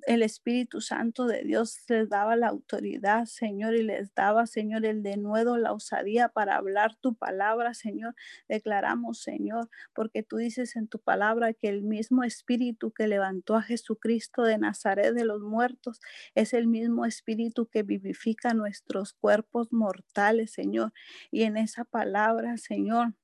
[0.06, 5.02] el Espíritu Santo de Dios les daba la autoridad, Señor, y les daba, Señor, el
[5.02, 8.14] denuedo, la osadía para hablar tu palabra, Señor.
[8.48, 13.62] Declaramos, Señor, porque tú dices en tu palabra que el mismo Espíritu que levantó a
[13.62, 16.00] Jesucristo de Nazaret de los muertos
[16.34, 20.92] es el mismo Espíritu que vivifica nuestros cuerpos mortales, Señor.
[21.30, 23.14] Y en esa palabra, Señor,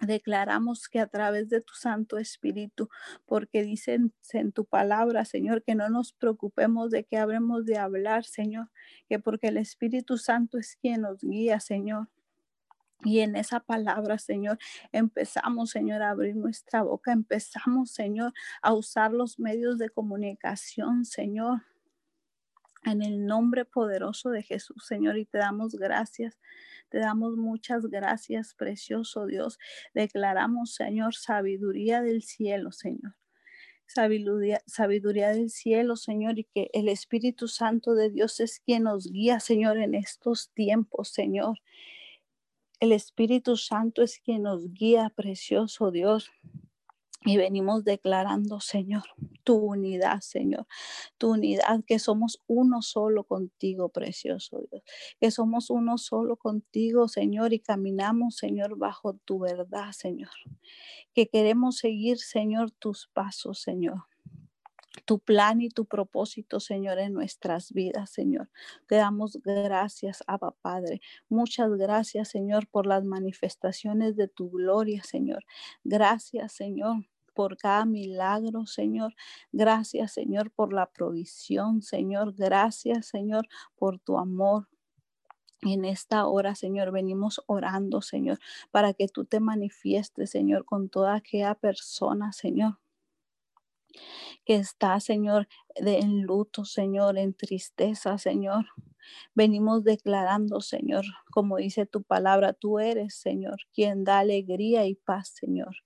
[0.00, 2.88] Declaramos que a través de tu Santo Espíritu,
[3.26, 8.24] porque dicen en tu palabra, Señor, que no nos preocupemos de qué habremos de hablar,
[8.24, 8.70] Señor,
[9.08, 12.08] que porque el Espíritu Santo es quien nos guía, Señor.
[13.04, 14.58] Y en esa palabra, Señor,
[14.92, 18.32] empezamos, Señor, a abrir nuestra boca, empezamos, Señor,
[18.62, 21.62] a usar los medios de comunicación, Señor,
[22.84, 26.38] en el nombre poderoso de Jesús, Señor, y te damos gracias.
[26.88, 29.58] Te damos muchas gracias, precioso Dios.
[29.94, 33.14] Declaramos, Señor, sabiduría del cielo, Señor.
[33.86, 39.10] Sabiduría, sabiduría del cielo, Señor, y que el Espíritu Santo de Dios es quien nos
[39.10, 41.58] guía, Señor, en estos tiempos, Señor.
[42.80, 46.30] El Espíritu Santo es quien nos guía, precioso Dios.
[47.28, 49.02] Y venimos declarando, Señor,
[49.44, 50.66] tu unidad, Señor,
[51.18, 54.82] tu unidad, que somos uno solo contigo, precioso Dios,
[55.20, 60.30] que somos uno solo contigo, Señor, y caminamos, Señor, bajo tu verdad, Señor,
[61.12, 64.04] que queremos seguir, Señor, tus pasos, Señor
[65.04, 68.50] tu plan y tu propósito, Señor, en nuestras vidas, Señor.
[68.86, 71.00] Te damos gracias, Abba Padre.
[71.28, 75.44] Muchas gracias, Señor, por las manifestaciones de tu gloria, Señor.
[75.84, 77.06] Gracias, Señor
[77.38, 79.14] por cada milagro, Señor.
[79.52, 82.34] Gracias, Señor, por la provisión, Señor.
[82.34, 84.66] Gracias, Señor, por tu amor.
[85.62, 88.40] En esta hora, Señor, venimos orando, Señor,
[88.72, 92.80] para que tú te manifiestes, Señor, con toda aquella persona, Señor,
[94.44, 95.46] que está, Señor,
[95.80, 98.66] de, en luto, Señor, en tristeza, Señor.
[99.36, 105.28] Venimos declarando, Señor, como dice tu palabra, tú eres, Señor, quien da alegría y paz,
[105.28, 105.76] Señor.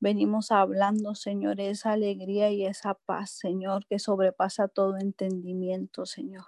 [0.00, 6.44] Venimos hablando, Señor, esa alegría y esa paz, Señor, que sobrepasa todo entendimiento, Señor.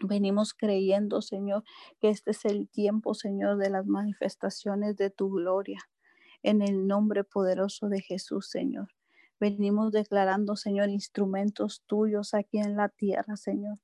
[0.00, 1.64] Venimos creyendo, Señor,
[2.00, 5.80] que este es el tiempo, Señor, de las manifestaciones de tu gloria.
[6.44, 8.88] En el nombre poderoso de Jesús, Señor.
[9.40, 13.78] Venimos declarando, Señor, instrumentos tuyos aquí en la tierra, Señor.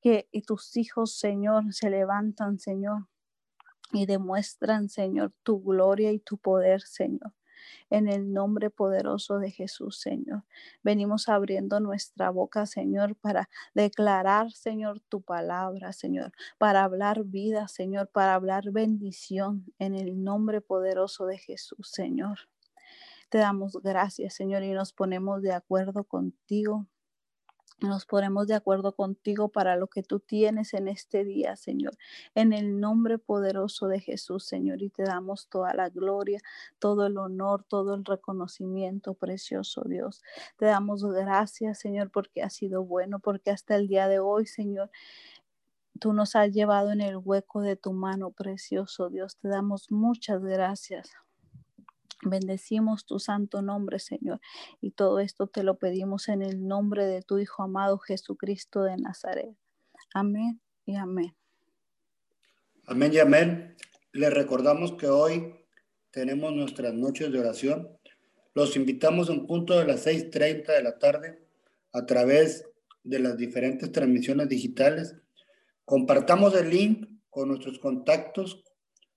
[0.00, 3.06] Que tus hijos, Señor, se levantan, Señor,
[3.92, 7.32] y demuestran, Señor, tu gloria y tu poder, Señor.
[7.90, 10.44] En el nombre poderoso de Jesús, Señor.
[10.82, 18.08] Venimos abriendo nuestra boca, Señor, para declarar, Señor, tu palabra, Señor, para hablar vida, Señor,
[18.08, 22.48] para hablar bendición en el nombre poderoso de Jesús, Señor.
[23.28, 26.86] Te damos gracias, Señor, y nos ponemos de acuerdo contigo
[27.80, 31.96] nos ponemos de acuerdo contigo para lo que tú tienes en este día, Señor.
[32.34, 34.82] En el nombre poderoso de Jesús, Señor.
[34.82, 36.40] Y te damos toda la gloria,
[36.80, 40.22] todo el honor, todo el reconocimiento, precioso Dios.
[40.56, 44.90] Te damos gracias, Señor, porque has sido bueno, porque hasta el día de hoy, Señor,
[46.00, 49.36] tú nos has llevado en el hueco de tu mano, precioso Dios.
[49.36, 51.27] Te damos muchas gracias.
[52.22, 54.40] Bendecimos tu santo nombre, Señor.
[54.80, 58.96] Y todo esto te lo pedimos en el nombre de tu Hijo amado Jesucristo de
[58.96, 59.56] Nazaret.
[60.14, 61.36] Amén y amén.
[62.86, 63.76] Amén y amén.
[64.12, 65.54] Les recordamos que hoy
[66.10, 67.88] tenemos nuestras noches de oración.
[68.54, 71.46] Los invitamos a un punto de las 6.30 de la tarde
[71.92, 72.64] a través
[73.04, 75.14] de las diferentes transmisiones digitales.
[75.84, 78.64] Compartamos el link con nuestros contactos,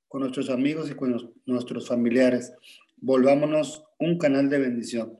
[0.07, 2.53] con nuestros amigos y con nuestros familiares
[3.01, 5.19] volvámonos un canal de bendición.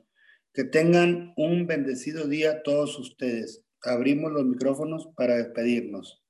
[0.54, 3.64] Que tengan un bendecido día todos ustedes.
[3.82, 6.21] Abrimos los micrófonos para despedirnos.